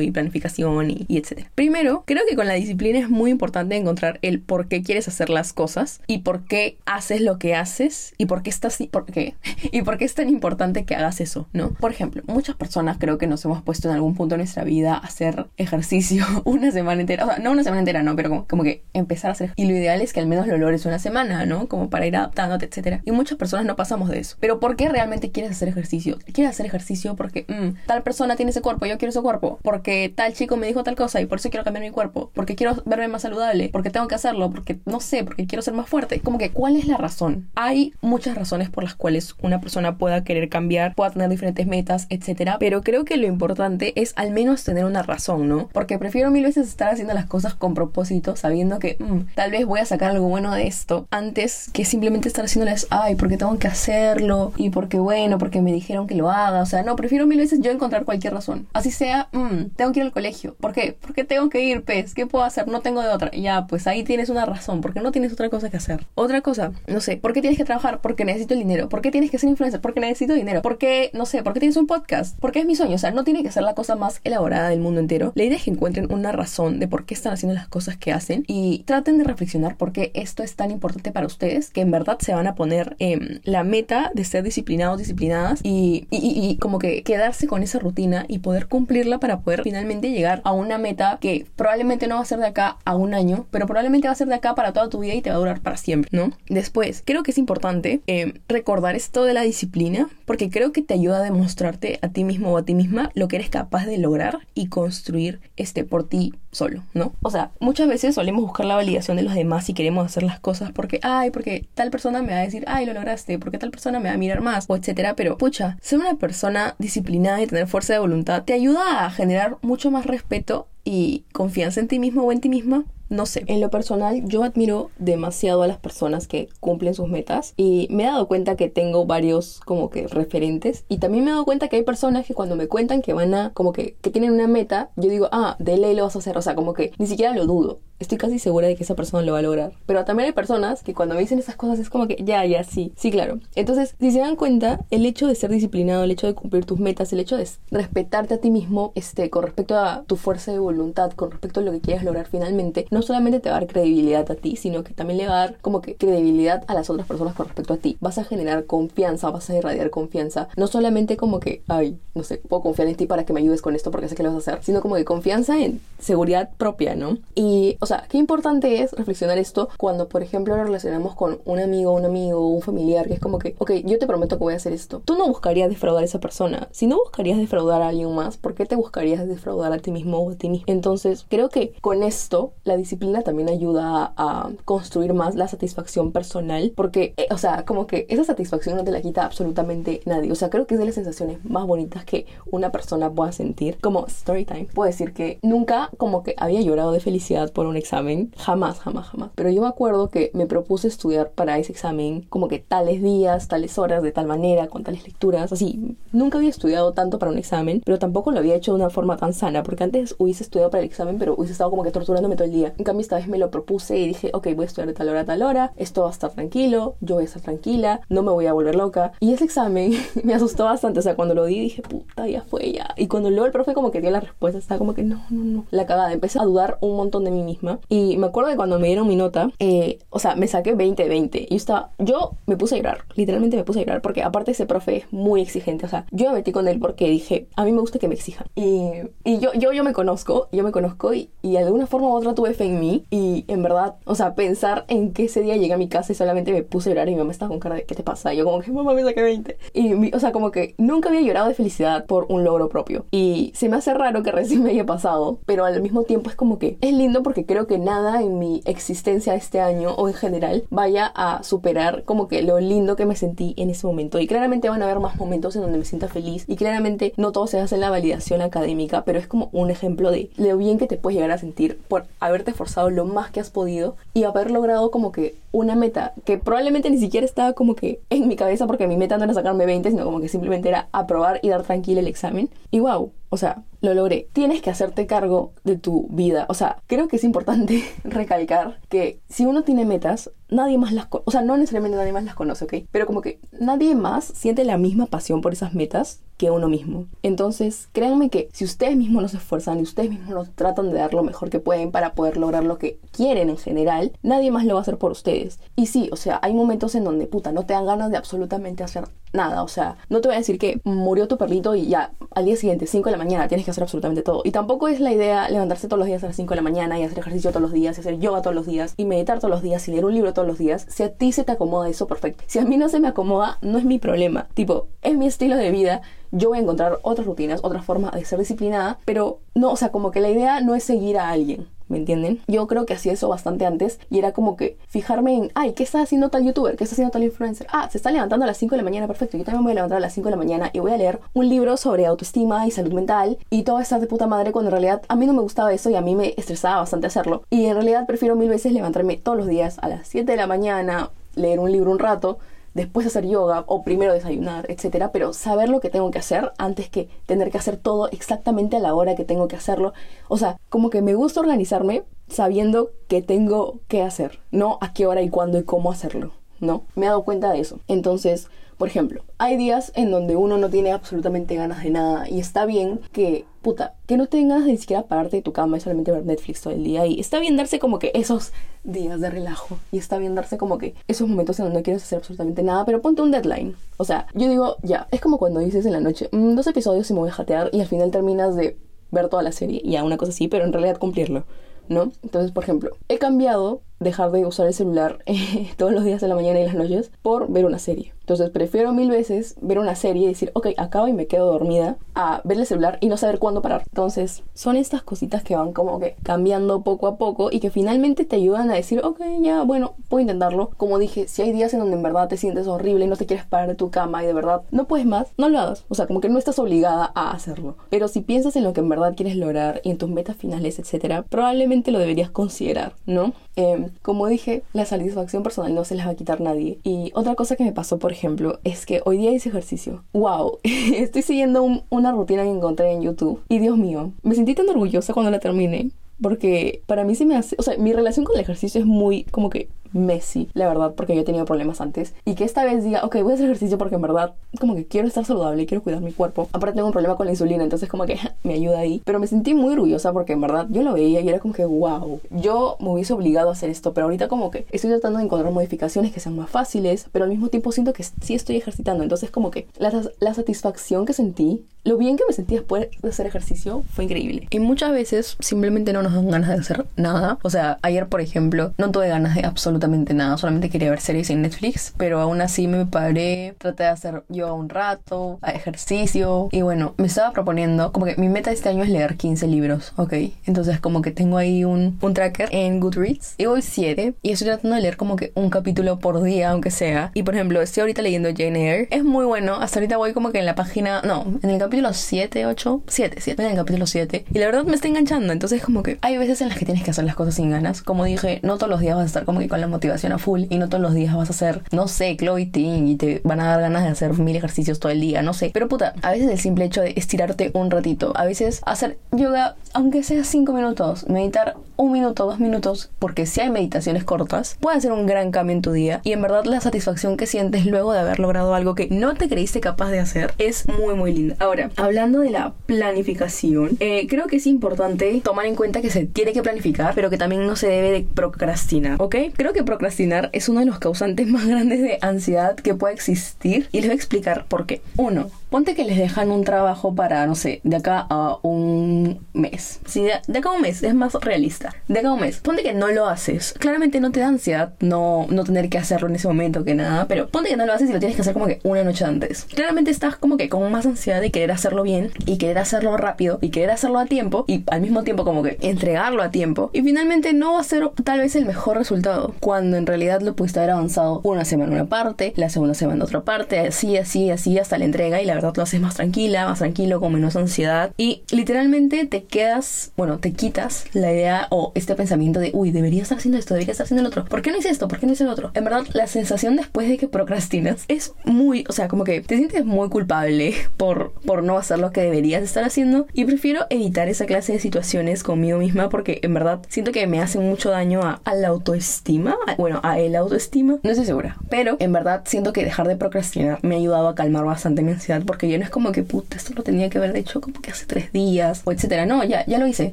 y 0.00 0.10
planificación 0.10 0.90
y, 0.90 1.06
y. 1.08 1.22
Primero, 1.54 2.04
creo 2.06 2.22
que 2.28 2.36
con 2.36 2.46
la 2.46 2.54
disciplina 2.54 2.98
es 2.98 3.08
muy 3.08 3.30
importante 3.30 3.76
encontrar 3.76 4.18
el 4.22 4.40
por 4.40 4.68
qué 4.68 4.82
quieres 4.82 5.08
hacer 5.08 5.30
las 5.30 5.52
cosas 5.52 6.00
y 6.06 6.18
por 6.18 6.44
qué 6.44 6.78
haces 6.84 7.20
lo 7.20 7.38
que 7.38 7.54
haces 7.54 8.14
y 8.18 8.26
por 8.26 8.42
qué 8.42 8.50
estás 8.50 8.78
por 8.90 9.06
qué 9.06 9.34
y 9.72 9.82
por 9.82 9.98
qué 9.98 10.04
es 10.04 10.14
tan 10.14 10.28
importante 10.28 10.84
que 10.84 10.94
hagas 10.94 11.20
eso, 11.20 11.48
¿no? 11.52 11.72
Por 11.74 11.90
ejemplo, 11.90 12.22
muchas 12.26 12.56
personas 12.56 12.96
creo 12.98 13.18
que 13.18 13.26
nos 13.26 13.44
hemos 13.44 13.62
puesto 13.62 13.88
en 13.88 13.94
algún 13.94 14.14
punto 14.14 14.34
de 14.34 14.38
nuestra 14.38 14.64
vida 14.64 14.94
a 14.94 14.98
hacer 14.98 15.46
ejercicio 15.56 16.24
una 16.44 16.70
semana 16.70 17.00
entera, 17.00 17.24
o 17.24 17.28
sea, 17.28 17.38
no 17.38 17.52
una 17.52 17.62
semana 17.62 17.80
entera, 17.80 18.02
no, 18.02 18.16
pero 18.16 18.30
como, 18.30 18.46
como 18.46 18.62
que 18.62 18.82
empezar 18.92 19.30
a 19.30 19.32
hacer 19.32 19.52
y 19.56 19.66
lo 19.66 19.72
ideal 19.72 20.00
es 20.00 20.12
que 20.12 20.20
al 20.20 20.26
menos 20.26 20.46
lo 20.46 20.56
logres 20.58 20.86
una 20.86 20.98
semana, 20.98 21.46
¿no? 21.46 21.68
Como 21.68 21.90
para 21.90 22.06
ir 22.06 22.16
adaptándote, 22.16 22.66
etcétera. 22.66 23.02
Y 23.04 23.12
muchas 23.12 23.38
personas 23.38 23.66
no 23.66 23.76
pasamos 23.76 24.08
de 24.08 24.20
eso. 24.20 24.36
Pero 24.40 24.60
¿por 24.60 24.76
qué 24.76 24.88
realmente 24.88 25.30
quieres 25.30 25.52
hacer 25.52 25.68
ejercicio? 25.68 26.18
¿Quieres 26.32 26.50
hacer 26.52 26.66
ejercicio 26.66 27.16
porque 27.16 27.44
mm, 27.48 27.86
tal 27.86 28.02
persona 28.02 28.36
tiene 28.36 28.50
ese 28.50 28.62
cuerpo, 28.62 28.86
yo 28.86 28.98
quiero 28.98 29.10
ese 29.10 29.20
cuerpo? 29.20 29.31
Porque 29.40 30.12
tal 30.14 30.32
chico 30.34 30.56
me 30.56 30.66
dijo 30.66 30.82
tal 30.82 30.96
cosa 30.96 31.20
y 31.20 31.26
por 31.26 31.38
eso 31.38 31.50
quiero 31.50 31.64
cambiar 31.64 31.84
mi 31.84 31.90
cuerpo, 31.90 32.30
porque 32.34 32.56
quiero 32.56 32.76
verme 32.84 33.08
más 33.08 33.22
saludable, 33.22 33.70
porque 33.72 33.90
tengo 33.90 34.08
que 34.08 34.14
hacerlo, 34.14 34.50
porque 34.50 34.78
no 34.84 35.00
sé, 35.00 35.24
porque 35.24 35.46
quiero 35.46 35.62
ser 35.62 35.74
más 35.74 35.88
fuerte. 35.88 36.20
Como 36.20 36.38
que, 36.38 36.50
¿cuál 36.50 36.76
es 36.76 36.86
la 36.86 36.96
razón? 36.96 37.48
Hay 37.54 37.94
muchas 38.00 38.36
razones 38.36 38.70
por 38.70 38.84
las 38.84 38.94
cuales 38.94 39.34
una 39.42 39.60
persona 39.60 39.98
pueda 39.98 40.24
querer 40.24 40.48
cambiar, 40.48 40.94
pueda 40.94 41.10
tener 41.10 41.28
diferentes 41.28 41.66
metas, 41.66 42.06
etcétera, 42.10 42.56
pero 42.58 42.82
creo 42.82 43.04
que 43.04 43.16
lo 43.16 43.26
importante 43.26 43.92
es 44.00 44.12
al 44.16 44.30
menos 44.30 44.64
tener 44.64 44.84
una 44.84 45.02
razón, 45.02 45.48
¿no? 45.48 45.68
Porque 45.72 45.98
prefiero 45.98 46.30
mil 46.30 46.44
veces 46.44 46.68
estar 46.68 46.92
haciendo 46.92 47.14
las 47.14 47.26
cosas 47.26 47.54
con 47.54 47.74
propósito, 47.74 48.36
sabiendo 48.36 48.78
que 48.78 48.96
mm, 48.98 49.34
tal 49.34 49.50
vez 49.50 49.66
voy 49.66 49.80
a 49.80 49.86
sacar 49.86 50.10
algo 50.10 50.28
bueno 50.28 50.52
de 50.52 50.66
esto, 50.66 51.06
antes 51.10 51.70
que 51.72 51.84
simplemente 51.84 52.28
estar 52.28 52.44
haciéndoles, 52.44 52.86
ay, 52.90 53.14
porque 53.14 53.36
tengo 53.36 53.58
que 53.58 53.68
hacerlo 53.68 54.52
y 54.56 54.70
porque 54.70 54.98
bueno, 54.98 55.38
porque 55.38 55.62
me 55.62 55.72
dijeron 55.72 56.06
que 56.06 56.14
lo 56.14 56.30
haga, 56.30 56.62
o 56.62 56.66
sea, 56.66 56.82
no, 56.82 56.96
prefiero 56.96 57.26
mil 57.26 57.38
veces 57.38 57.60
yo 57.60 57.70
encontrar 57.70 58.04
cualquier 58.04 58.34
razón. 58.34 58.66
Así 58.72 58.90
sea, 58.90 59.11
mm, 59.32 59.70
tengo 59.76 59.92
que 59.92 60.00
ir 60.00 60.06
al 60.06 60.12
colegio. 60.12 60.56
¿Por 60.60 60.72
qué? 60.72 60.96
Porque 61.00 61.24
tengo 61.24 61.48
que 61.48 61.62
ir, 61.62 61.82
pez. 61.84 62.14
¿Qué 62.14 62.26
puedo 62.26 62.44
hacer? 62.44 62.68
No 62.68 62.80
tengo 62.80 63.02
de 63.02 63.08
otra. 63.08 63.30
Ya, 63.32 63.66
pues 63.66 63.86
ahí 63.86 64.02
tienes 64.02 64.28
una 64.28 64.46
razón, 64.46 64.80
porque 64.80 65.00
no 65.00 65.12
tienes 65.12 65.32
otra 65.32 65.48
cosa 65.48 65.70
que 65.70 65.76
hacer. 65.76 66.06
Otra 66.14 66.40
cosa, 66.40 66.72
no 66.86 67.00
sé, 67.00 67.16
¿por 67.16 67.32
qué 67.32 67.40
tienes 67.40 67.58
que 67.58 67.64
trabajar? 67.64 68.00
Porque 68.00 68.24
necesito 68.24 68.54
el 68.54 68.60
dinero. 68.60 68.88
¿Por 68.88 69.00
qué 69.00 69.10
tienes 69.10 69.30
que 69.30 69.38
ser 69.38 69.48
influencer? 69.48 69.80
Porque 69.80 70.00
necesito 70.00 70.34
dinero. 70.34 70.62
¿Por 70.62 70.78
qué, 70.78 71.10
no 71.14 71.26
sé, 71.26 71.42
por 71.42 71.52
qué 71.52 71.60
tienes 71.60 71.76
un 71.76 71.86
podcast? 71.86 72.38
Porque 72.40 72.60
es 72.60 72.66
mi 72.66 72.74
sueño. 72.74 72.94
O 72.94 72.98
sea, 72.98 73.10
no 73.10 73.24
tiene 73.24 73.42
que 73.42 73.50
ser 73.50 73.62
la 73.62 73.74
cosa 73.74 73.96
más 73.96 74.20
elaborada 74.24 74.68
del 74.68 74.80
mundo 74.80 75.00
entero. 75.00 75.32
La 75.34 75.44
idea 75.44 75.56
es 75.56 75.64
que 75.64 75.70
encuentren 75.70 76.12
una 76.12 76.32
razón 76.32 76.78
de 76.78 76.88
por 76.88 77.04
qué 77.04 77.14
están 77.14 77.32
haciendo 77.32 77.54
las 77.54 77.68
cosas 77.68 77.96
que 77.96 78.12
hacen 78.12 78.44
y 78.46 78.84
traten 78.86 79.18
de 79.18 79.24
reflexionar 79.24 79.76
por 79.76 79.92
qué 79.92 80.10
esto 80.14 80.42
es 80.42 80.56
tan 80.56 80.70
importante 80.70 81.12
para 81.12 81.26
ustedes 81.26 81.70
que 81.70 81.80
en 81.80 81.90
verdad 81.90 82.18
se 82.20 82.34
van 82.34 82.46
a 82.46 82.54
poner 82.54 82.96
en 82.98 83.40
la 83.44 83.64
meta 83.64 84.10
de 84.14 84.24
ser 84.24 84.42
disciplinados, 84.42 84.98
disciplinadas 84.98 85.60
y, 85.62 86.06
y, 86.10 86.18
y, 86.18 86.50
y 86.50 86.56
como 86.56 86.78
que 86.78 87.02
quedarse 87.02 87.46
con 87.46 87.62
esa 87.62 87.78
rutina 87.78 88.24
y 88.28 88.38
poder 88.38 88.68
cumplir 88.68 89.01
cumplirla 89.02 89.18
para 89.18 89.40
poder 89.40 89.62
finalmente 89.62 90.10
llegar 90.10 90.40
a 90.44 90.52
una 90.52 90.78
meta 90.78 91.18
que 91.20 91.46
probablemente 91.56 92.06
no 92.06 92.16
va 92.16 92.22
a 92.22 92.24
ser 92.24 92.38
de 92.38 92.46
acá 92.46 92.76
a 92.84 92.94
un 92.94 93.14
año, 93.14 93.46
pero 93.50 93.66
probablemente 93.66 94.06
va 94.06 94.12
a 94.12 94.16
ser 94.16 94.28
de 94.28 94.34
acá 94.34 94.54
para 94.54 94.72
toda 94.72 94.88
tu 94.88 95.00
vida 95.00 95.14
y 95.14 95.22
te 95.22 95.30
va 95.30 95.36
a 95.36 95.38
durar 95.38 95.60
para 95.60 95.76
siempre, 95.76 96.08
¿no? 96.12 96.30
Después, 96.48 97.02
creo 97.04 97.22
que 97.22 97.32
es 97.32 97.38
importante 97.38 98.00
eh, 98.06 98.34
recordar 98.48 98.94
esto 98.94 99.24
de 99.24 99.34
la 99.34 99.42
disciplina, 99.42 100.08
porque 100.24 100.50
creo 100.50 100.72
que 100.72 100.82
te 100.82 100.94
ayuda 100.94 101.18
a 101.18 101.22
demostrarte 101.22 101.98
a 102.02 102.08
ti 102.08 102.22
mismo 102.22 102.52
o 102.52 102.58
a 102.58 102.62
ti 102.62 102.74
misma 102.74 103.10
lo 103.14 103.26
que 103.26 103.36
eres 103.36 103.50
capaz 103.50 103.86
de 103.86 103.98
lograr 103.98 104.38
y 104.54 104.68
construir 104.68 105.40
este 105.56 105.84
por 105.84 106.08
ti 106.08 106.34
solo, 106.52 106.84
¿no? 106.92 107.14
O 107.22 107.30
sea, 107.30 107.50
muchas 107.58 107.88
veces 107.88 108.14
solemos 108.14 108.42
buscar 108.42 108.66
la 108.66 108.76
validación 108.76 109.16
de 109.16 109.22
los 109.22 109.34
demás 109.34 109.68
y 109.68 109.74
queremos 109.74 110.06
hacer 110.06 110.22
las 110.22 110.38
cosas 110.38 110.70
porque, 110.70 111.00
ay, 111.02 111.30
porque 111.30 111.66
tal 111.74 111.90
persona 111.90 112.22
me 112.22 112.32
va 112.32 112.38
a 112.38 112.42
decir, 112.42 112.64
ay, 112.66 112.86
lo 112.86 112.92
lograste, 112.92 113.38
porque 113.38 113.58
tal 113.58 113.70
persona 113.70 113.98
me 113.98 114.10
va 114.10 114.14
a 114.14 114.18
mirar 114.18 114.42
más, 114.42 114.66
o 114.68 114.76
etcétera. 114.76 115.14
Pero, 115.16 115.38
pucha, 115.38 115.78
ser 115.80 115.98
una 115.98 116.14
persona 116.14 116.74
disciplinada 116.78 117.40
y 117.42 117.46
tener 117.46 117.66
fuerza 117.66 117.94
de 117.94 117.98
voluntad 117.98 118.44
te 118.44 118.52
ayuda 118.52 118.91
a 118.92 119.10
generar 119.10 119.58
mucho 119.62 119.90
más 119.90 120.06
respeto 120.06 120.68
y 120.84 121.24
confianza 121.32 121.80
en 121.80 121.88
ti 121.88 121.98
mismo 121.98 122.22
o 122.24 122.32
en 122.32 122.40
ti 122.40 122.48
misma 122.48 122.84
no 123.12 123.26
sé, 123.26 123.44
en 123.46 123.60
lo 123.60 123.70
personal 123.70 124.22
yo 124.26 124.42
admiro 124.42 124.90
demasiado 124.98 125.62
a 125.62 125.66
las 125.66 125.78
personas 125.78 126.26
que 126.26 126.48
cumplen 126.60 126.94
sus 126.94 127.08
metas 127.08 127.52
y 127.56 127.86
me 127.90 128.04
he 128.04 128.06
dado 128.06 128.26
cuenta 128.26 128.56
que 128.56 128.68
tengo 128.68 129.04
varios 129.04 129.60
como 129.66 129.90
que 129.90 130.06
referentes 130.08 130.84
y 130.88 130.96
también 130.96 131.24
me 131.24 131.30
he 131.30 131.34
dado 131.34 131.44
cuenta 131.44 131.68
que 131.68 131.76
hay 131.76 131.82
personas 131.82 132.26
que 132.26 132.34
cuando 132.34 132.56
me 132.56 132.68
cuentan 132.68 133.02
que 133.02 133.12
van 133.12 133.34
a 133.34 133.52
como 133.52 133.72
que, 133.72 133.96
que 134.00 134.10
tienen 134.10 134.32
una 134.32 134.48
meta, 134.48 134.90
yo 134.96 135.10
digo, 135.10 135.28
ah, 135.30 135.56
de 135.58 135.76
ley 135.76 135.94
lo 135.94 136.04
vas 136.04 136.16
a 136.16 136.20
hacer, 136.20 136.38
o 136.38 136.42
sea, 136.42 136.54
como 136.54 136.72
que 136.72 136.92
ni 136.98 137.06
siquiera 137.06 137.34
lo 137.34 137.46
dudo 137.46 137.78
estoy 138.02 138.18
casi 138.18 138.38
segura 138.38 138.68
de 138.68 138.76
que 138.76 138.84
esa 138.84 138.94
persona 138.94 139.22
lo 139.22 139.32
va 139.32 139.38
a 139.38 139.42
lograr. 139.42 139.72
Pero 139.86 140.04
también 140.04 140.26
hay 140.26 140.32
personas 140.32 140.82
que 140.82 140.92
cuando 140.94 141.14
me 141.14 141.20
dicen 141.22 141.38
esas 141.38 141.56
cosas 141.56 141.78
es 141.78 141.88
como 141.88 142.06
que 142.06 142.16
ya, 142.22 142.44
ya, 142.44 142.64
sí, 142.64 142.92
sí, 142.96 143.10
claro. 143.10 143.40
Entonces, 143.54 143.94
si 143.98 144.10
se 144.10 144.18
dan 144.18 144.36
cuenta, 144.36 144.80
el 144.90 145.06
hecho 145.06 145.26
de 145.26 145.34
ser 145.34 145.50
disciplinado, 145.50 146.04
el 146.04 146.10
hecho 146.10 146.26
de 146.26 146.34
cumplir 146.34 146.66
tus 146.66 146.78
metas, 146.78 147.12
el 147.12 147.20
hecho 147.20 147.36
de 147.36 147.48
respetarte 147.70 148.34
a 148.34 148.38
ti 148.38 148.50
mismo, 148.50 148.92
este, 148.94 149.30
con 149.30 149.44
respecto 149.44 149.76
a 149.78 150.04
tu 150.06 150.16
fuerza 150.16 150.52
de 150.52 150.58
voluntad, 150.58 151.12
con 151.12 151.30
respecto 151.30 151.60
a 151.60 151.62
lo 151.62 151.72
que 151.72 151.80
quieras 151.80 152.04
lograr 152.04 152.26
finalmente, 152.26 152.86
no 152.90 153.01
solamente 153.02 153.40
te 153.40 153.50
va 153.50 153.56
a 153.56 153.60
dar 153.60 153.68
credibilidad 153.68 154.30
a 154.30 154.34
ti, 154.34 154.56
sino 154.56 154.84
que 154.84 154.94
también 154.94 155.18
le 155.18 155.28
va 155.28 155.34
a 155.34 155.46
dar 155.46 155.58
como 155.60 155.80
que 155.80 155.96
credibilidad 155.96 156.64
a 156.66 156.74
las 156.74 156.90
otras 156.90 157.06
personas 157.06 157.34
con 157.34 157.46
respecto 157.46 157.74
a 157.74 157.76
ti. 157.76 157.96
Vas 158.00 158.18
a 158.18 158.24
generar 158.24 158.66
confianza, 158.66 159.30
vas 159.30 159.48
a 159.50 159.56
irradiar 159.56 159.90
confianza. 159.90 160.48
No 160.56 160.66
solamente 160.66 161.16
como 161.16 161.40
que, 161.40 161.62
ay, 161.68 161.98
no 162.14 162.22
sé, 162.22 162.38
puedo 162.38 162.62
confiar 162.62 162.88
en 162.88 162.96
ti 162.96 163.06
para 163.06 163.24
que 163.24 163.32
me 163.32 163.40
ayudes 163.40 163.62
con 163.62 163.74
esto 163.74 163.90
porque 163.90 164.08
sé 164.08 164.14
que 164.14 164.22
lo 164.22 164.32
vas 164.32 164.48
a 164.48 164.52
hacer, 164.52 164.64
sino 164.64 164.80
como 164.80 164.96
que 164.96 165.04
confianza 165.04 165.58
en 165.58 165.80
seguridad 165.98 166.50
propia, 166.56 166.94
¿no? 166.94 167.18
Y, 167.34 167.76
o 167.80 167.86
sea, 167.86 168.06
qué 168.08 168.18
importante 168.18 168.82
es 168.82 168.92
reflexionar 168.92 169.38
esto 169.38 169.68
cuando, 169.76 170.08
por 170.08 170.22
ejemplo, 170.22 170.56
lo 170.56 170.64
relacionamos 170.64 171.14
con 171.14 171.40
un 171.44 171.58
amigo, 171.58 171.92
un 171.92 172.04
amigo, 172.04 172.48
un 172.48 172.62
familiar, 172.62 173.06
que 173.06 173.14
es 173.14 173.20
como 173.20 173.38
que, 173.38 173.54
ok, 173.58 173.72
yo 173.84 173.98
te 173.98 174.06
prometo 174.06 174.38
que 174.38 174.44
voy 174.44 174.54
a 174.54 174.56
hacer 174.56 174.72
esto. 174.72 175.02
Tú 175.04 175.16
no 175.16 175.26
buscarías 175.26 175.68
defraudar 175.68 176.02
a 176.02 176.06
esa 176.06 176.20
persona. 176.20 176.68
Si 176.72 176.86
no 176.86 176.98
buscarías 176.98 177.38
defraudar 177.38 177.82
a 177.82 177.88
alguien 177.88 178.14
más, 178.14 178.36
¿por 178.36 178.54
qué 178.54 178.66
te 178.66 178.76
buscarías 178.76 179.26
defraudar 179.26 179.72
a 179.72 179.78
ti 179.78 179.90
mismo 179.90 180.18
o 180.18 180.30
a 180.30 180.34
ti 180.34 180.48
mismo? 180.48 180.64
Entonces, 180.66 181.26
creo 181.28 181.48
que 181.48 181.74
con 181.80 182.02
esto, 182.02 182.52
la 182.64 182.76
disciplina 182.76 182.91
también 183.24 183.48
ayuda 183.48 184.12
a, 184.16 184.50
construir 184.64 185.14
más 185.14 185.34
la 185.34 185.48
satisfacción 185.48 186.12
personal, 186.12 186.72
porque, 186.74 187.14
eh, 187.16 187.26
o 187.30 187.38
sea, 187.38 187.64
como 187.64 187.86
que 187.86 188.06
esa 188.08 188.24
satisfacción 188.24 188.76
no 188.76 188.84
te 188.84 188.90
la 188.90 189.00
quita 189.00 189.24
absolutamente 189.24 190.00
nadie. 190.06 190.32
O 190.32 190.34
sea, 190.34 190.50
creo 190.50 190.66
que 190.66 190.74
es 190.74 190.80
de 190.80 190.86
las 190.86 190.94
sensaciones 190.94 191.44
más 191.44 191.66
bonitas 191.66 192.04
que 192.04 192.26
una 192.50 192.70
persona 192.70 193.10
pueda 193.10 193.32
sentir. 193.32 193.78
Como 193.80 194.06
story 194.06 194.44
time, 194.44 194.68
puedo 194.72 194.86
decir 194.86 195.12
que 195.12 195.38
nunca 195.42 195.90
como 195.96 196.22
que 196.22 196.34
había 196.38 196.60
llorado 196.60 196.92
de 196.92 197.00
felicidad 197.00 197.52
por 197.52 197.66
un 197.66 197.76
examen. 197.76 198.32
Jamás, 198.36 198.80
jamás, 198.80 199.08
jamás. 199.08 199.30
Pero 199.34 199.50
yo 199.50 199.62
me 199.62 199.68
acuerdo 199.68 200.08
que 200.08 200.30
me 200.34 200.46
propuse 200.46 200.88
estudiar 200.88 201.30
para 201.30 201.58
ese 201.58 201.72
examen 201.72 202.22
como 202.28 202.48
que 202.48 202.58
tales 202.58 203.02
días, 203.02 203.48
tales 203.48 203.78
horas, 203.78 204.02
de 204.02 204.12
tal 204.12 204.26
manera, 204.26 204.68
con 204.68 204.84
tales 204.84 205.04
lecturas. 205.04 205.52
Así, 205.52 205.96
nunca 206.12 206.38
había 206.38 206.50
estudiado 206.50 206.92
tanto 206.92 207.18
para 207.18 207.32
un 207.32 207.38
examen, 207.38 207.82
pero 207.84 207.98
tampoco 207.98 208.30
lo 208.30 208.38
había 208.38 208.54
hecho 208.54 208.72
de 208.72 208.76
una 208.76 208.90
forma 208.90 209.16
tan 209.16 209.32
sana, 209.32 209.62
porque 209.62 209.84
antes 209.84 210.14
hubiese 210.18 210.42
estudiado 210.42 210.70
para 210.70 210.82
el 210.82 210.88
examen, 210.88 211.18
pero 211.18 211.34
hubiese 211.36 211.52
estado 211.52 211.70
como 211.70 211.82
que 211.82 211.90
torturándome 211.90 212.36
todo 212.36 212.44
el 212.44 212.52
día. 212.52 212.71
En 212.78 212.84
cambio, 212.84 213.02
esta 213.02 213.16
vez 213.16 213.28
me 213.28 213.38
lo 213.38 213.50
propuse 213.50 213.98
y 213.98 214.06
dije, 214.06 214.30
ok, 214.32 214.48
voy 214.54 214.64
a 214.64 214.66
estudiar 214.66 214.88
de 214.88 214.94
tal 214.94 215.08
hora 215.08 215.20
a 215.20 215.24
tal 215.24 215.42
hora, 215.42 215.72
esto 215.76 216.02
va 216.02 216.08
a 216.08 216.12
estar 216.12 216.30
tranquilo, 216.30 216.96
yo 217.00 217.16
voy 217.16 217.24
a 217.24 217.26
estar 217.26 217.42
tranquila, 217.42 218.00
no 218.08 218.22
me 218.22 218.30
voy 218.30 218.46
a 218.46 218.52
volver 218.52 218.74
loca. 218.74 219.12
Y 219.20 219.32
ese 219.32 219.44
examen 219.44 219.92
me 220.24 220.34
asustó 220.34 220.64
bastante, 220.64 221.00
o 221.00 221.02
sea, 221.02 221.14
cuando 221.16 221.34
lo 221.34 221.44
di 221.44 221.60
dije, 221.60 221.82
puta, 221.82 222.26
ya 222.26 222.42
fue 222.42 222.72
ya. 222.72 222.94
Y 222.96 223.06
cuando 223.06 223.30
luego 223.30 223.46
el 223.46 223.52
profe 223.52 223.74
como 223.74 223.90
que 223.90 224.00
dio 224.00 224.10
la 224.10 224.20
respuesta, 224.20 224.58
estaba 224.58 224.78
como 224.78 224.94
que 224.94 225.02
no, 225.02 225.22
no, 225.30 225.44
no, 225.44 225.64
la 225.70 225.86
cagada. 225.86 226.12
Empecé 226.12 226.38
a 226.38 226.44
dudar 226.44 226.78
un 226.80 226.96
montón 226.96 227.24
de 227.24 227.30
mí 227.30 227.42
misma 227.42 227.78
y 227.88 228.16
me 228.16 228.26
acuerdo 228.26 228.50
de 228.50 228.56
cuando 228.56 228.78
me 228.78 228.88
dieron 228.88 229.08
mi 229.08 229.16
nota, 229.16 229.50
eh, 229.58 229.98
o 230.10 230.18
sea, 230.18 230.36
me 230.36 230.46
saqué 230.46 230.74
20 230.74 231.08
20. 231.08 231.46
Y 231.50 231.56
estaba, 231.56 231.90
yo 231.98 232.32
me 232.46 232.56
puse 232.56 232.74
a 232.74 232.78
llorar, 232.78 233.04
literalmente 233.14 233.56
me 233.56 233.64
puse 233.64 233.80
a 233.80 233.82
llorar, 233.82 234.02
porque 234.02 234.22
aparte 234.22 234.52
ese 234.52 234.66
profe 234.66 234.98
es 234.98 235.12
muy 235.12 235.40
exigente. 235.40 235.86
O 235.86 235.88
sea, 235.88 236.06
yo 236.10 236.30
me 236.30 236.36
metí 236.36 236.52
con 236.52 236.68
él 236.68 236.78
porque 236.78 237.08
dije, 237.08 237.48
a 237.56 237.64
mí 237.64 237.72
me 237.72 237.80
gusta 237.80 237.98
que 237.98 238.08
me 238.08 238.14
exijan. 238.14 238.46
Y, 238.54 238.90
y 239.24 239.38
yo, 239.38 239.52
yo, 239.54 239.72
yo 239.72 239.84
me 239.84 239.92
conozco, 239.92 240.48
yo 240.52 240.64
me 240.64 240.72
conozco 240.72 241.14
y, 241.14 241.30
y 241.42 241.52
de 241.52 241.58
alguna 241.58 241.86
forma 241.86 242.08
u 242.08 242.12
otra 242.12 242.34
tuve 242.34 242.54
fe 242.54 242.61
en 242.64 242.80
mí. 242.80 243.04
Y 243.10 243.44
en 243.48 243.62
verdad, 243.62 243.96
o 244.04 244.14
sea, 244.14 244.34
pensar 244.34 244.84
en 244.88 245.12
que 245.12 245.24
ese 245.24 245.42
día 245.42 245.56
llegué 245.56 245.74
a 245.74 245.78
mi 245.78 245.88
casa 245.88 246.12
y 246.12 246.14
solamente 246.14 246.52
me 246.52 246.62
puse 246.62 246.90
a 246.90 246.92
llorar 246.92 247.08
y 247.08 247.12
mi 247.12 247.18
mamá 247.18 247.32
estaba 247.32 247.50
con 247.50 247.60
cara 247.60 247.76
de, 247.76 247.84
¿qué 247.84 247.94
te 247.94 248.02
pasa? 248.02 248.32
Y 248.32 248.38
yo 248.38 248.44
como 248.44 248.60
que, 248.60 248.72
mamá, 248.72 248.94
me 248.94 249.02
saqué 249.02 249.22
20. 249.22 249.58
Y, 249.74 250.14
o 250.14 250.20
sea, 250.20 250.32
como 250.32 250.50
que 250.50 250.74
nunca 250.78 251.08
había 251.08 251.20
llorado 251.20 251.48
de 251.48 251.54
felicidad 251.54 252.06
por 252.06 252.26
un 252.28 252.44
logro 252.44 252.68
propio. 252.68 253.06
Y 253.10 253.52
se 253.54 253.68
me 253.68 253.76
hace 253.76 253.94
raro 253.94 254.22
que 254.22 254.32
recién 254.32 254.62
me 254.62 254.70
haya 254.70 254.86
pasado, 254.86 255.38
pero 255.46 255.64
al 255.64 255.80
mismo 255.82 256.04
tiempo 256.04 256.30
es 256.30 256.36
como 256.36 256.58
que 256.58 256.78
es 256.80 256.92
lindo 256.92 257.22
porque 257.22 257.46
creo 257.46 257.66
que 257.66 257.78
nada 257.78 258.22
en 258.22 258.38
mi 258.38 258.62
existencia 258.64 259.34
este 259.34 259.60
año 259.60 259.92
o 259.94 260.08
en 260.08 260.14
general 260.14 260.64
vaya 260.70 261.06
a 261.14 261.42
superar 261.42 262.04
como 262.04 262.28
que 262.28 262.42
lo 262.42 262.60
lindo 262.60 262.96
que 262.96 263.06
me 263.06 263.16
sentí 263.16 263.54
en 263.56 263.70
ese 263.70 263.86
momento. 263.86 264.18
Y 264.20 264.26
claramente 264.26 264.68
van 264.68 264.82
a 264.82 264.86
haber 264.86 265.00
más 265.00 265.16
momentos 265.16 265.56
en 265.56 265.62
donde 265.62 265.78
me 265.78 265.84
sienta 265.84 266.08
feliz 266.08 266.44
y 266.46 266.56
claramente 266.56 267.12
no 267.16 267.32
todo 267.32 267.46
se 267.46 267.60
hace 267.60 267.74
en 267.74 267.80
la 267.80 267.90
validación 267.90 268.42
académica, 268.42 269.04
pero 269.04 269.18
es 269.18 269.26
como 269.26 269.48
un 269.52 269.70
ejemplo 269.70 270.10
de 270.10 270.30
lo 270.36 270.56
bien 270.56 270.78
que 270.78 270.86
te 270.86 270.96
puedes 270.96 271.16
llegar 271.16 271.30
a 271.30 271.38
sentir 271.38 271.78
por 271.88 272.06
haberte 272.20 272.51
esforzado 272.52 272.90
lo 272.90 273.04
más 273.04 273.30
que 273.30 273.40
has 273.40 273.50
podido 273.50 273.96
y 274.14 274.24
haber 274.24 274.50
logrado 274.50 274.90
como 274.90 275.12
que 275.12 275.34
una 275.50 275.74
meta 275.74 276.12
que 276.24 276.38
probablemente 276.38 276.90
ni 276.90 276.98
siquiera 276.98 277.26
estaba 277.26 277.52
como 277.52 277.74
que 277.74 278.00
en 278.10 278.28
mi 278.28 278.36
cabeza 278.36 278.66
porque 278.66 278.86
mi 278.86 278.96
meta 278.96 279.18
no 279.18 279.24
era 279.24 279.34
sacarme 279.34 279.66
20, 279.66 279.90
sino 279.90 280.04
como 280.04 280.20
que 280.20 280.28
simplemente 280.28 280.68
era 280.68 280.88
aprobar 280.92 281.40
y 281.42 281.48
dar 281.48 281.62
tranquilo 281.62 282.00
el 282.00 282.06
examen. 282.06 282.48
Y 282.70 282.80
wow, 282.80 283.12
o 283.32 283.38
sea, 283.38 283.62
lo 283.80 283.94
logré. 283.94 284.28
Tienes 284.34 284.60
que 284.60 284.68
hacerte 284.68 285.06
cargo 285.06 285.54
de 285.64 285.78
tu 285.78 286.06
vida. 286.10 286.44
O 286.50 286.54
sea, 286.54 286.82
creo 286.86 287.08
que 287.08 287.16
es 287.16 287.24
importante 287.24 287.82
recalcar 288.04 288.78
que 288.90 289.20
si 289.30 289.46
uno 289.46 289.62
tiene 289.62 289.86
metas, 289.86 290.30
nadie 290.50 290.76
más 290.76 290.92
las 290.92 291.06
conoce. 291.06 291.24
O 291.28 291.30
sea, 291.30 291.40
no 291.40 291.56
necesariamente 291.56 291.96
nadie 291.96 292.12
más 292.12 292.24
las 292.24 292.34
conoce, 292.34 292.66
¿ok? 292.66 292.74
Pero 292.90 293.06
como 293.06 293.22
que 293.22 293.40
nadie 293.58 293.94
más 293.94 294.24
siente 294.24 294.66
la 294.66 294.76
misma 294.76 295.06
pasión 295.06 295.40
por 295.40 295.54
esas 295.54 295.72
metas 295.72 296.20
que 296.36 296.50
uno 296.50 296.68
mismo. 296.68 297.06
Entonces, 297.22 297.88
créanme 297.92 298.28
que 298.28 298.50
si 298.52 298.64
ustedes 298.64 298.96
mismos 298.96 299.22
no 299.22 299.28
se 299.28 299.38
esfuerzan 299.38 299.78
y 299.78 299.82
ustedes 299.82 300.10
mismos 300.10 300.28
no 300.28 300.44
tratan 300.54 300.90
de 300.90 300.98
dar 300.98 301.14
lo 301.14 301.22
mejor 301.22 301.48
que 301.48 301.60
pueden 301.60 301.90
para 301.90 302.14
poder 302.14 302.36
lograr 302.36 302.64
lo 302.64 302.78
que 302.78 302.98
quieren 303.12 303.48
en 303.48 303.56
general, 303.56 304.12
nadie 304.22 304.50
más 304.50 304.66
lo 304.66 304.74
va 304.74 304.80
a 304.80 304.82
hacer 304.82 304.98
por 304.98 305.12
ustedes. 305.12 305.58
Y 305.74 305.86
sí, 305.86 306.10
o 306.12 306.16
sea, 306.16 306.38
hay 306.42 306.52
momentos 306.52 306.94
en 306.94 307.04
donde, 307.04 307.26
puta, 307.26 307.52
no 307.52 307.64
te 307.64 307.72
dan 307.72 307.86
ganas 307.86 308.10
de 308.10 308.18
absolutamente 308.18 308.82
hacer 308.82 309.04
nada. 309.32 309.62
O 309.62 309.68
sea, 309.68 309.96
no 310.08 310.20
te 310.20 310.28
voy 310.28 310.34
a 310.34 310.38
decir 310.38 310.58
que 310.58 310.80
murió 310.84 311.28
tu 311.28 311.38
perrito 311.38 311.74
y 311.74 311.86
ya 311.86 312.12
al 312.34 312.44
día 312.44 312.56
siguiente, 312.56 312.86
5 312.86 313.08
de 313.08 313.12
la 313.12 313.21
mañana, 313.24 313.48
tienes 313.48 313.64
que 313.64 313.70
hacer 313.70 313.82
absolutamente 313.82 314.22
todo. 314.22 314.42
Y 314.44 314.50
tampoco 314.50 314.88
es 314.88 315.00
la 315.00 315.12
idea 315.12 315.48
levantarse 315.48 315.88
todos 315.88 315.98
los 315.98 316.06
días 316.06 316.22
a 316.24 316.26
las 316.26 316.36
5 316.36 316.50
de 316.50 316.56
la 316.56 316.62
mañana 316.62 316.98
y 316.98 317.04
hacer 317.04 317.18
ejercicio 317.18 317.50
todos 317.50 317.62
los 317.62 317.72
días, 317.72 317.96
y 317.96 318.00
hacer 318.00 318.18
yoga 318.18 318.42
todos 318.42 318.54
los 318.54 318.66
días, 318.66 318.94
y 318.96 319.04
meditar 319.04 319.38
todos 319.38 319.50
los 319.50 319.62
días, 319.62 319.86
y 319.88 319.92
leer 319.92 320.04
un 320.04 320.14
libro 320.14 320.32
todos 320.32 320.48
los 320.48 320.58
días. 320.58 320.86
Si 320.88 321.02
a 321.02 321.12
ti 321.12 321.32
se 321.32 321.44
te 321.44 321.52
acomoda 321.52 321.88
eso, 321.88 322.06
perfecto. 322.06 322.44
Si 322.46 322.58
a 322.58 322.64
mí 322.64 322.76
no 322.76 322.88
se 322.88 323.00
me 323.00 323.08
acomoda, 323.08 323.58
no 323.62 323.78
es 323.78 323.84
mi 323.84 323.98
problema. 323.98 324.48
Tipo, 324.54 324.88
es 325.02 325.16
mi 325.16 325.26
estilo 325.26 325.56
de 325.56 325.70
vida. 325.70 326.02
Yo 326.30 326.48
voy 326.48 326.58
a 326.58 326.62
encontrar 326.62 326.98
otras 327.02 327.26
rutinas, 327.26 327.60
otra 327.62 327.82
forma 327.82 328.10
de 328.10 328.24
ser 328.24 328.38
disciplinada, 328.38 328.98
pero 329.04 329.40
no, 329.54 329.70
o 329.70 329.76
sea, 329.76 329.90
como 329.90 330.10
que 330.10 330.20
la 330.20 330.30
idea 330.30 330.60
no 330.60 330.74
es 330.74 330.84
seguir 330.84 331.18
a 331.18 331.30
alguien. 331.30 331.68
¿Me 331.92 331.98
entienden? 331.98 332.40
Yo 332.48 332.66
creo 332.66 332.86
que 332.86 332.94
hacía 332.94 333.12
eso 333.12 333.28
bastante 333.28 333.66
antes 333.66 334.00
y 334.10 334.18
era 334.18 334.32
como 334.32 334.56
que 334.56 334.76
fijarme 334.88 335.36
en, 335.36 335.52
ay, 335.54 335.74
¿qué 335.74 335.84
está 335.84 336.00
haciendo 336.00 336.30
tal 336.30 336.44
youtuber? 336.44 336.76
¿Qué 336.76 336.84
está 336.84 336.94
haciendo 336.94 337.12
tal 337.12 337.22
influencer? 337.22 337.66
Ah, 337.70 337.88
se 337.90 337.98
está 337.98 338.10
levantando 338.10 338.44
a 338.44 338.46
las 338.46 338.56
5 338.56 338.72
de 338.72 338.78
la 338.78 338.82
mañana, 338.82 339.06
perfecto. 339.06 339.36
Yo 339.36 339.44
también 339.44 339.62
voy 339.62 339.72
a 339.72 339.74
levantar 339.76 339.98
a 339.98 340.00
las 340.00 340.14
5 340.14 340.26
de 340.26 340.30
la 340.30 340.36
mañana 340.36 340.70
y 340.72 340.80
voy 340.80 340.92
a 340.92 340.96
leer 340.96 341.20
un 341.34 341.48
libro 341.48 341.76
sobre 341.76 342.06
autoestima 342.06 342.66
y 342.66 342.70
salud 342.70 342.92
mental 342.92 343.38
y 343.50 343.62
todo 343.62 343.78
está 343.78 343.98
de 343.98 344.06
puta 344.06 344.26
madre 344.26 344.52
cuando 344.52 344.70
en 344.70 344.72
realidad 344.72 345.02
a 345.08 345.16
mí 345.16 345.26
no 345.26 345.34
me 345.34 345.42
gustaba 345.42 345.72
eso 345.72 345.90
y 345.90 345.94
a 345.94 346.00
mí 346.00 346.14
me 346.14 346.34
estresaba 346.36 346.78
bastante 346.78 347.06
hacerlo. 347.06 347.42
Y 347.50 347.66
en 347.66 347.74
realidad 347.74 348.06
prefiero 348.06 348.34
mil 348.34 348.48
veces 348.48 348.72
levantarme 348.72 349.18
todos 349.18 349.36
los 349.36 349.46
días 349.46 349.78
a 349.82 349.88
las 349.88 350.08
7 350.08 350.30
de 350.30 350.36
la 350.36 350.46
mañana, 350.46 351.10
leer 351.34 351.60
un 351.60 351.70
libro 351.70 351.90
un 351.90 351.98
rato 351.98 352.38
después 352.74 353.06
hacer 353.06 353.26
yoga 353.26 353.64
o 353.66 353.82
primero 353.82 354.12
desayunar, 354.12 354.70
etcétera, 354.70 355.12
pero 355.12 355.32
saber 355.32 355.68
lo 355.68 355.80
que 355.80 355.90
tengo 355.90 356.10
que 356.10 356.18
hacer 356.18 356.52
antes 356.58 356.88
que 356.88 357.08
tener 357.26 357.50
que 357.50 357.58
hacer 357.58 357.76
todo 357.76 358.08
exactamente 358.10 358.76
a 358.76 358.80
la 358.80 358.94
hora 358.94 359.14
que 359.14 359.24
tengo 359.24 359.48
que 359.48 359.56
hacerlo. 359.56 359.92
O 360.28 360.38
sea, 360.38 360.58
como 360.68 360.90
que 360.90 361.02
me 361.02 361.14
gusta 361.14 361.40
organizarme 361.40 362.04
sabiendo 362.28 362.90
que 363.08 363.22
tengo 363.22 363.80
que 363.88 364.02
hacer, 364.02 364.40
no 364.50 364.78
a 364.80 364.92
qué 364.92 365.06
hora 365.06 365.22
y 365.22 365.28
cuándo 365.28 365.58
y 365.58 365.64
cómo 365.64 365.90
hacerlo, 365.90 366.32
¿no? 366.60 366.84
Me 366.94 367.06
he 367.06 367.08
dado 367.08 367.24
cuenta 367.24 367.52
de 367.52 367.60
eso. 367.60 367.80
Entonces, 367.88 368.48
por 368.82 368.88
ejemplo, 368.88 369.22
hay 369.38 369.56
días 369.56 369.92
en 369.94 370.10
donde 370.10 370.34
uno 370.34 370.58
no 370.58 370.68
tiene 370.68 370.90
absolutamente 370.90 371.54
ganas 371.54 371.84
de 371.84 371.90
nada 371.90 372.28
y 372.28 372.40
está 372.40 372.66
bien 372.66 372.98
que, 373.12 373.44
puta, 373.62 373.94
que 374.08 374.16
no 374.16 374.26
tengas 374.26 374.64
ni 374.64 374.76
siquiera 374.76 375.04
pararte 375.04 375.36
de 375.36 375.42
tu 375.42 375.52
cama 375.52 375.76
y 375.76 375.80
solamente 375.80 376.10
ver 376.10 376.26
Netflix 376.26 376.62
todo 376.62 376.74
el 376.74 376.82
día 376.82 377.06
y 377.06 377.20
está 377.20 377.38
bien 377.38 377.56
darse 377.56 377.78
como 377.78 378.00
que 378.00 378.10
esos 378.12 378.50
días 378.82 379.20
de 379.20 379.30
relajo 379.30 379.78
y 379.92 379.98
está 379.98 380.18
bien 380.18 380.34
darse 380.34 380.58
como 380.58 380.78
que 380.78 380.96
esos 381.06 381.28
momentos 381.28 381.60
en 381.60 381.66
donde 381.66 381.78
no 381.78 381.84
quieres 381.84 382.02
hacer 382.02 382.18
absolutamente 382.18 382.64
nada, 382.64 382.84
pero 382.84 383.00
ponte 383.00 383.22
un 383.22 383.30
deadline. 383.30 383.76
O 383.98 384.04
sea, 384.04 384.26
yo 384.34 384.48
digo, 384.48 384.74
ya, 384.82 385.06
es 385.12 385.20
como 385.20 385.38
cuando 385.38 385.60
dices 385.60 385.86
en 385.86 385.92
la 385.92 386.00
noche, 386.00 386.28
mm, 386.32 386.56
dos 386.56 386.66
episodios 386.66 387.08
y 387.08 387.14
me 387.14 387.20
voy 387.20 387.28
a 387.28 387.34
jatear 387.34 387.70
y 387.72 387.82
al 387.82 387.86
final 387.86 388.10
terminas 388.10 388.56
de 388.56 388.76
ver 389.12 389.28
toda 389.28 389.44
la 389.44 389.52
serie, 389.52 389.80
y 389.84 389.94
a 389.94 390.02
una 390.02 390.16
cosa 390.16 390.32
así, 390.32 390.48
pero 390.48 390.64
en 390.64 390.72
realidad 390.72 390.98
cumplirlo, 390.98 391.44
¿no? 391.88 392.10
Entonces, 392.24 392.50
por 392.50 392.64
ejemplo, 392.64 392.96
he 393.08 393.18
cambiado 393.18 393.82
dejar 394.00 394.30
de 394.32 394.44
usar 394.44 394.66
el 394.66 394.74
celular 394.74 395.20
eh, 395.26 395.70
todos 395.76 395.92
los 395.92 396.04
días 396.04 396.20
de 396.20 396.28
la 396.28 396.34
mañana 396.34 396.60
y 396.60 396.66
las 396.66 396.74
noches 396.74 397.10
por 397.22 397.50
ver 397.50 397.64
una 397.64 397.78
serie. 397.78 398.12
Entonces 398.22 398.50
prefiero 398.50 398.92
mil 398.92 399.10
veces 399.10 399.56
ver 399.60 399.78
una 399.78 399.94
serie 399.94 400.24
y 400.24 400.28
decir, 400.28 400.50
ok, 400.54 400.68
acabo 400.76 401.08
y 401.08 401.12
me 401.12 401.26
quedo 401.26 401.50
dormida, 401.50 401.96
a 402.14 402.40
ver 402.44 402.58
el 402.58 402.66
celular 402.66 402.98
y 403.00 403.08
no 403.08 403.16
saber 403.16 403.38
cuándo 403.38 403.62
parar. 403.62 403.82
Entonces 403.88 404.42
son 404.54 404.76
estas 404.76 405.02
cositas 405.02 405.42
que 405.42 405.56
van 405.56 405.72
como 405.72 405.98
que 405.98 406.16
cambiando 406.22 406.82
poco 406.82 407.06
a 407.06 407.16
poco 407.16 407.50
y 407.50 407.60
que 407.60 407.70
finalmente 407.70 408.24
te 408.24 408.36
ayudan 408.36 408.70
a 408.70 408.74
decir, 408.74 409.00
ok, 409.04 409.20
ya, 409.40 409.62
bueno, 409.62 409.94
puedo 410.08 410.20
intentarlo. 410.20 410.70
Como 410.76 410.98
dije, 410.98 411.26
si 411.28 411.42
hay 411.42 411.52
días 411.52 411.74
en 411.74 411.80
donde 411.80 411.96
en 411.96 412.02
verdad 412.02 412.28
te 412.28 412.36
sientes 412.36 412.66
horrible 412.66 413.04
y 413.04 413.08
no 413.08 413.16
te 413.16 413.26
quieres 413.26 413.44
parar 413.46 413.68
de 413.68 413.74
tu 413.74 413.90
cama 413.90 414.22
y 414.22 414.26
de 414.26 414.32
verdad 414.32 414.62
no 414.70 414.86
puedes 414.86 415.06
más, 415.06 415.28
no 415.36 415.48
lo 415.48 415.58
hagas. 415.58 415.84
O 415.88 415.94
sea, 415.94 416.06
como 416.06 416.20
que 416.20 416.28
no 416.28 416.38
estás 416.38 416.58
obligada 416.58 417.10
a 417.14 417.32
hacerlo. 417.32 417.76
Pero 417.90 418.08
si 418.08 418.20
piensas 418.20 418.56
en 418.56 418.64
lo 418.64 418.72
que 418.72 418.80
en 418.80 418.88
verdad 418.88 419.14
quieres 419.16 419.36
lograr 419.36 419.80
y 419.84 419.90
en 419.90 419.98
tus 419.98 420.08
metas 420.08 420.36
finales, 420.36 420.78
etcétera, 420.78 421.24
probablemente 421.28 421.90
lo 421.90 421.98
deberías 421.98 422.30
considerar, 422.30 422.94
¿no? 423.06 423.32
Eh, 423.56 423.90
como 424.02 424.26
dije, 424.28 424.62
la 424.72 424.86
satisfacción 424.86 425.42
personal 425.42 425.74
no 425.74 425.84
se 425.84 425.94
las 425.94 426.06
va 426.06 426.12
a 426.12 426.14
quitar 426.14 426.40
nadie. 426.40 426.78
Y 426.84 427.10
otra 427.14 427.34
cosa 427.34 427.56
que 427.56 427.64
me 427.64 427.72
pasó, 427.72 427.98
por 427.98 428.11
ejemplo, 428.12 428.60
es 428.64 428.86
que 428.86 429.00
hoy 429.04 429.18
día 429.18 429.32
hice 429.32 429.48
ejercicio. 429.48 430.04
¡Wow! 430.12 430.58
Estoy 430.64 431.22
siguiendo 431.22 431.84
una 431.90 432.12
rutina 432.12 432.42
que 432.42 432.50
encontré 432.50 432.92
en 432.92 433.02
YouTube. 433.02 433.40
Y 433.48 433.58
Dios 433.58 433.76
mío, 433.76 434.12
me 434.22 434.34
sentí 434.34 434.54
tan 434.54 434.68
orgullosa 434.68 435.12
cuando 435.12 435.30
la 435.30 435.40
terminé. 435.40 435.90
Porque 436.20 436.82
para 436.86 437.04
mí 437.04 437.16
sí 437.16 437.26
me 437.26 437.36
hace, 437.36 437.56
o 437.58 437.62
sea, 437.62 437.76
mi 437.78 437.92
relación 437.92 438.24
con 438.24 438.36
el 438.36 438.42
ejercicio 438.42 438.80
es 438.80 438.86
muy 438.86 439.24
como 439.24 439.50
que 439.50 439.68
Messi, 439.92 440.48
la 440.54 440.68
verdad, 440.68 440.94
porque 440.94 441.14
yo 441.14 441.22
he 441.22 441.24
tenido 441.24 441.44
problemas 441.44 441.80
antes. 441.80 442.14
Y 442.24 442.34
que 442.34 442.44
esta 442.44 442.64
vez 442.64 442.84
diga, 442.84 443.04
ok, 443.04 443.16
voy 443.22 443.32
a 443.32 443.34
hacer 443.34 443.46
ejercicio 443.46 443.78
porque 443.78 443.96
en 443.96 444.02
verdad, 444.02 444.34
como 444.58 444.74
que 444.74 444.86
quiero 444.86 445.08
estar 445.08 445.24
saludable, 445.24 445.66
quiero 445.66 445.82
cuidar 445.82 446.00
mi 446.00 446.12
cuerpo. 446.12 446.48
Aparte 446.52 446.76
tengo 446.76 446.86
un 446.86 446.92
problema 446.92 447.16
con 447.16 447.26
la 447.26 447.32
insulina, 447.32 447.64
entonces 447.64 447.88
como 447.88 448.04
que 448.04 448.18
me 448.42 448.54
ayuda 448.54 448.78
ahí. 448.78 449.02
Pero 449.04 449.18
me 449.18 449.26
sentí 449.26 449.54
muy 449.54 449.72
orgullosa 449.72 450.12
porque 450.12 450.32
en 450.32 450.40
verdad 450.40 450.66
yo 450.70 450.82
lo 450.82 450.94
veía 450.94 451.20
y 451.20 451.28
era 451.28 451.38
como 451.38 451.54
que, 451.54 451.64
wow, 451.64 452.20
yo 452.30 452.76
me 452.80 452.90
hubiese 452.90 453.12
obligado 453.12 453.50
a 453.50 453.52
hacer 453.52 453.70
esto, 453.70 453.92
pero 453.92 454.04
ahorita 454.04 454.28
como 454.28 454.50
que 454.50 454.66
estoy 454.70 454.90
tratando 454.90 455.18
de 455.18 455.24
encontrar 455.24 455.52
modificaciones 455.52 456.12
que 456.12 456.20
sean 456.20 456.36
más 456.36 456.50
fáciles, 456.50 457.06
pero 457.12 457.24
al 457.24 457.30
mismo 457.30 457.48
tiempo 457.48 457.72
siento 457.72 457.92
que 457.92 458.02
sí 458.02 458.34
estoy 458.34 458.56
ejercitando. 458.56 459.02
Entonces 459.02 459.30
como 459.30 459.50
que 459.50 459.66
la, 459.78 459.92
la 460.20 460.34
satisfacción 460.34 461.06
que 461.06 461.12
sentí 461.12 461.64
lo 461.84 461.98
bien 461.98 462.16
que 462.16 462.24
me 462.28 462.34
sentí 462.34 462.54
después 462.54 462.88
de 463.02 463.08
hacer 463.08 463.26
ejercicio 463.26 463.84
fue 463.92 464.04
increíble. 464.04 464.46
Y 464.50 464.58
muchas 464.60 464.92
veces 464.92 465.36
simplemente 465.40 465.92
no 465.92 466.02
nos 466.02 466.14
dan 466.14 466.30
ganas 466.30 466.50
de 466.50 466.56
hacer 466.56 466.86
nada. 466.96 467.38
O 467.42 467.50
sea, 467.50 467.78
ayer, 467.82 468.08
por 468.08 468.20
ejemplo, 468.20 468.72
no 468.78 468.90
tuve 468.90 469.08
ganas 469.08 469.34
de 469.34 469.44
absolutamente 469.44 470.14
nada. 470.14 470.38
Solamente 470.38 470.70
quería 470.70 470.90
ver 470.90 471.00
series 471.00 471.30
en 471.30 471.42
Netflix. 471.42 471.94
Pero 471.96 472.20
aún 472.20 472.40
así 472.40 472.68
me 472.68 472.86
paré, 472.86 473.54
traté 473.58 473.84
de 473.84 473.88
hacer 473.88 474.22
yo 474.28 474.54
un 474.54 474.68
rato, 474.68 475.38
ejercicio. 475.46 476.48
Y 476.52 476.62
bueno, 476.62 476.94
me 476.98 477.06
estaba 477.06 477.32
proponiendo, 477.32 477.92
como 477.92 478.06
que 478.06 478.16
mi 478.16 478.28
meta 478.28 478.52
este 478.52 478.68
año 478.68 478.84
es 478.84 478.88
leer 478.88 479.16
15 479.16 479.46
libros, 479.48 479.92
¿ok? 479.96 480.14
Entonces 480.46 480.78
como 480.78 481.02
que 481.02 481.10
tengo 481.10 481.36
ahí 481.36 481.64
un, 481.64 481.98
un 482.00 482.14
tracker 482.14 482.48
en 482.52 482.78
Goodreads. 482.78 483.34
Y 483.38 483.46
voy 483.46 483.62
7. 483.62 484.14
Y 484.22 484.30
estoy 484.30 484.46
tratando 484.46 484.76
de 484.76 484.82
leer 484.82 484.96
como 484.96 485.16
que 485.16 485.32
un 485.34 485.50
capítulo 485.50 485.98
por 485.98 486.22
día, 486.22 486.50
aunque 486.50 486.70
sea. 486.70 487.10
Y 487.14 487.24
por 487.24 487.34
ejemplo, 487.34 487.60
estoy 487.60 487.80
ahorita 487.80 488.02
leyendo 488.02 488.28
Jane 488.36 488.70
Eyre. 488.70 488.88
Es 488.90 489.02
muy 489.02 489.24
bueno. 489.24 489.56
Hasta 489.56 489.80
ahorita 489.80 489.96
voy 489.96 490.12
como 490.12 490.30
que 490.30 490.38
en 490.38 490.46
la 490.46 490.54
página... 490.54 491.02
No, 491.02 491.24
en 491.42 491.50
el 491.50 491.58
capítulo 491.58 491.71
capítulo 491.72 491.94
7, 491.94 492.44
8, 492.44 492.82
7, 492.86 493.16
7, 493.18 493.42
en 493.42 493.50
el 493.50 493.56
capítulo 493.56 493.86
7. 493.86 494.26
Y 494.30 494.38
la 494.38 494.44
verdad 494.44 494.64
me 494.64 494.74
está 494.74 494.88
enganchando. 494.88 495.32
Entonces, 495.32 495.62
como 495.62 495.82
que 495.82 495.96
hay 496.02 496.18
veces 496.18 496.42
en 496.42 496.50
las 496.50 496.58
que 496.58 496.66
tienes 496.66 496.84
que 496.84 496.90
hacer 496.90 497.06
las 497.06 497.14
cosas 497.14 497.36
sin 497.36 497.48
ganas. 497.48 497.80
Como 497.80 498.04
dije, 498.04 498.40
no 498.42 498.58
todos 498.58 498.68
los 498.68 498.80
días 498.80 498.94
vas 498.94 499.04
a 499.04 499.06
estar 499.06 499.24
como 499.24 499.40
que 499.40 499.48
con 499.48 499.58
la 499.58 499.68
motivación 499.68 500.12
a 500.12 500.18
full. 500.18 500.42
Y 500.50 500.58
no 500.58 500.68
todos 500.68 500.82
los 500.82 500.92
días 500.92 501.16
vas 501.16 501.30
a 501.30 501.32
hacer, 501.32 501.62
no 501.72 501.88
sé, 501.88 502.14
Chloe 502.18 502.44
Ting 502.44 502.88
y 502.88 502.96
te 502.96 503.22
van 503.24 503.40
a 503.40 503.46
dar 503.46 503.62
ganas 503.62 503.84
de 503.84 503.88
hacer 503.88 504.12
mil 504.18 504.36
ejercicios 504.36 504.80
todo 504.80 504.92
el 504.92 505.00
día. 505.00 505.22
No 505.22 505.32
sé. 505.32 505.50
Pero 505.54 505.66
puta, 505.66 505.94
a 506.02 506.10
veces 506.10 506.30
el 506.30 506.38
simple 506.38 506.66
hecho 506.66 506.82
de 506.82 506.92
estirarte 506.94 507.50
un 507.54 507.70
ratito. 507.70 508.12
A 508.16 508.26
veces 508.26 508.60
hacer 508.66 508.98
yoga, 509.10 509.56
aunque 509.72 510.02
sea 510.02 510.24
5 510.24 510.52
minutos. 510.52 511.08
Meditar 511.08 511.54
un 511.76 511.92
minuto, 511.92 512.26
dos 512.26 512.38
minutos. 512.38 512.90
Porque 512.98 513.26
si 513.26 513.40
hay 513.40 513.50
meditaciones 513.50 514.04
cortas, 514.04 514.56
puede 514.60 514.78
hacer 514.78 514.92
un 514.92 515.06
gran 515.06 515.30
cambio 515.30 515.56
en 515.56 515.62
tu 515.62 515.72
día. 515.72 516.00
Y 516.04 516.12
en 516.12 516.22
verdad, 516.22 516.44
la 516.44 516.60
satisfacción 516.60 517.16
que 517.16 517.26
sientes 517.26 517.66
luego 517.66 517.92
de 517.92 518.00
haber 518.00 518.18
logrado 518.18 518.54
algo 518.54 518.74
que 518.74 518.88
no 518.90 519.14
te 519.14 519.28
creíste 519.28 519.60
capaz 519.60 519.90
de 519.90 520.00
hacer 520.00 520.34
es 520.38 520.66
muy, 520.68 520.94
muy 520.94 521.12
linda. 521.12 521.36
Ahora, 521.38 521.70
hablando 521.76 522.20
de 522.20 522.30
la 522.30 522.52
planificación, 522.66 523.76
eh, 523.80 524.06
creo 524.08 524.26
que 524.26 524.36
es 524.36 524.46
importante 524.46 525.20
tomar 525.24 525.46
en 525.46 525.54
cuenta 525.54 525.82
que 525.82 525.90
se 525.90 526.06
tiene 526.06 526.32
que 526.32 526.42
planificar, 526.42 526.94
pero 526.94 527.10
que 527.10 527.18
también 527.18 527.46
no 527.46 527.56
se 527.56 527.68
debe 527.68 527.90
de 527.90 528.02
procrastinar, 528.02 529.00
¿ok? 529.00 529.16
Creo 529.36 529.52
que 529.52 529.64
procrastinar 529.64 530.30
es 530.32 530.48
uno 530.48 530.60
de 530.60 530.66
los 530.66 530.78
causantes 530.78 531.26
más 531.28 531.46
grandes 531.46 531.80
de 531.80 531.98
ansiedad 532.00 532.56
que 532.56 532.74
puede 532.74 532.94
existir 532.94 533.68
y 533.72 533.78
les 533.78 533.86
voy 533.86 533.92
a 533.92 533.96
explicar 533.96 534.44
por 534.46 534.66
qué. 534.66 534.82
Uno, 534.96 535.30
Ponte 535.52 535.74
que 535.74 535.84
les 535.84 535.98
dejan 535.98 536.30
un 536.30 536.44
trabajo 536.44 536.94
para, 536.94 537.26
no 537.26 537.34
sé, 537.34 537.60
de 537.62 537.76
acá 537.76 538.06
a 538.08 538.38
un 538.40 539.26
mes. 539.34 539.80
Si 539.84 540.02
de, 540.02 540.14
acá 540.14 540.48
a 540.48 540.52
un 540.52 540.62
mes 540.62 540.82
es 540.82 540.94
más 540.94 541.12
realista. 541.12 541.74
De 541.88 541.98
acá 541.98 542.08
a 542.08 542.14
un 542.14 542.20
mes. 542.20 542.38
Ponte 542.38 542.62
que 542.62 542.72
no 542.72 542.88
lo 542.88 543.06
haces. 543.06 543.52
Claramente 543.58 544.00
no 544.00 544.12
te 544.12 544.20
da 544.20 544.28
ansiedad 544.28 544.72
no, 544.80 545.26
no 545.28 545.44
tener 545.44 545.68
que 545.68 545.76
hacerlo 545.76 546.08
en 546.08 546.14
ese 546.14 546.26
momento 546.26 546.64
que 546.64 546.74
nada. 546.74 547.06
Pero 547.06 547.28
ponte 547.28 547.50
que 547.50 547.58
no 547.58 547.66
lo 547.66 547.74
haces 547.74 547.90
y 547.90 547.92
lo 547.92 547.98
tienes 547.98 548.16
que 548.16 548.22
hacer 548.22 548.32
como 548.32 548.46
que 548.46 548.60
una 548.62 548.82
noche 548.82 549.04
antes. 549.04 549.44
Claramente 549.54 549.90
estás 549.90 550.16
como 550.16 550.38
que 550.38 550.48
con 550.48 550.72
más 550.72 550.86
ansiedad 550.86 551.20
de 551.20 551.30
querer 551.30 551.52
hacerlo 551.52 551.82
bien 551.82 552.12
y 552.24 552.38
querer 552.38 552.56
hacerlo 552.56 552.96
rápido 552.96 553.38
y 553.42 553.50
querer 553.50 553.72
hacerlo 553.72 553.98
a 553.98 554.06
tiempo 554.06 554.46
y 554.48 554.64
al 554.68 554.80
mismo 554.80 555.02
tiempo 555.02 555.22
como 555.22 555.42
que 555.42 555.58
entregarlo 555.60 556.22
a 556.22 556.30
tiempo. 556.30 556.70
Y 556.72 556.80
finalmente 556.80 557.34
no 557.34 557.52
va 557.52 557.60
a 557.60 557.64
ser 557.64 557.90
tal 558.04 558.20
vez 558.20 558.36
el 558.36 558.46
mejor 558.46 558.78
resultado. 558.78 559.34
Cuando 559.40 559.76
en 559.76 559.84
realidad 559.86 560.22
lo 560.22 560.34
pudiste 560.34 560.60
haber 560.60 560.70
avanzado 560.70 561.20
una 561.24 561.44
semana 561.44 561.72
una 561.72 561.90
parte, 561.90 562.32
la 562.36 562.48
segunda 562.48 562.72
semana 562.72 563.04
otra 563.04 563.20
parte, 563.20 563.60
así, 563.60 563.98
así, 563.98 564.30
así 564.30 564.58
hasta 564.58 564.78
la 564.78 564.86
entrega 564.86 565.20
y 565.20 565.26
la 565.26 565.41
lo 565.56 565.62
haces 565.62 565.80
más 565.80 565.94
tranquila, 565.94 566.46
más 566.46 566.58
tranquilo, 566.58 567.00
con 567.00 567.12
menos 567.12 567.36
ansiedad. 567.36 567.92
Y 567.96 568.22
literalmente 568.30 569.06
te 569.06 569.24
quedas, 569.24 569.92
bueno, 569.96 570.18
te 570.18 570.32
quitas 570.32 570.84
la 570.92 571.12
idea 571.12 571.46
o 571.50 571.72
este 571.74 571.94
pensamiento 571.94 572.40
de, 572.40 572.50
uy, 572.54 572.70
debería 572.70 573.02
estar 573.02 573.18
haciendo 573.18 573.38
esto, 573.38 573.54
debería 573.54 573.72
estar 573.72 573.84
haciendo 573.84 574.02
el 574.02 574.06
otro. 574.06 574.24
¿Por 574.24 574.42
qué 574.42 574.50
no 574.50 574.58
hice 574.58 574.70
esto? 574.70 574.88
¿Por 574.88 574.98
qué 574.98 575.06
no 575.06 575.12
hice 575.12 575.24
el 575.24 575.30
otro? 575.30 575.50
En 575.54 575.64
verdad, 575.64 575.84
la 575.92 576.06
sensación 576.06 576.56
después 576.56 576.88
de 576.88 576.98
que 576.98 577.08
procrastinas 577.08 577.84
es 577.88 578.14
muy, 578.24 578.64
o 578.68 578.72
sea, 578.72 578.88
como 578.88 579.04
que 579.04 579.20
te 579.20 579.36
sientes 579.36 579.64
muy 579.64 579.88
culpable 579.88 580.54
por, 580.76 581.12
por 581.26 581.42
no 581.42 581.58
hacer 581.58 581.78
lo 581.78 581.92
que 581.92 582.02
deberías 582.02 582.42
estar 582.42 582.64
haciendo. 582.64 583.06
Y 583.12 583.24
prefiero 583.24 583.66
evitar 583.70 584.08
esa 584.08 584.26
clase 584.26 584.52
de 584.52 584.58
situaciones 584.58 585.22
conmigo 585.22 585.58
misma 585.58 585.88
porque 585.88 586.20
en 586.22 586.34
verdad 586.34 586.60
siento 586.68 586.92
que 586.92 587.06
me 587.06 587.20
hacen 587.20 587.42
mucho 587.42 587.70
daño 587.70 588.00
a, 588.02 588.20
la 588.34 588.48
autoestima. 588.48 589.36
bueno, 589.58 589.80
a 589.82 589.98
el 589.98 590.16
autoestima. 590.16 590.78
No 590.82 590.90
estoy 590.90 591.06
segura. 591.06 591.36
Pero 591.50 591.76
en 591.80 591.92
verdad 591.92 592.22
siento 592.24 592.52
que 592.52 592.64
dejar 592.64 592.88
de 592.88 592.96
procrastinar 592.96 593.58
me 593.62 593.74
ha 593.74 593.78
ayudado 593.78 594.08
a 594.08 594.14
calmar 594.14 594.44
bastante 594.44 594.82
mi 594.82 594.92
ansiedad 594.92 595.22
porque 595.32 595.48
ya 595.48 595.56
no 595.56 595.64
es 595.64 595.70
como 595.70 595.92
que, 595.92 596.02
puta, 596.02 596.36
esto 596.36 596.52
lo 596.54 596.62
tenía 596.62 596.90
que 596.90 596.98
haber 596.98 597.16
hecho 597.16 597.40
como 597.40 597.58
que 597.62 597.70
hace 597.70 597.86
tres 597.86 598.12
días, 598.12 598.60
o 598.64 598.72
etcétera. 598.72 599.06
No, 599.06 599.24
ya, 599.24 599.46
ya 599.46 599.56
lo 599.56 599.66
hice. 599.66 599.90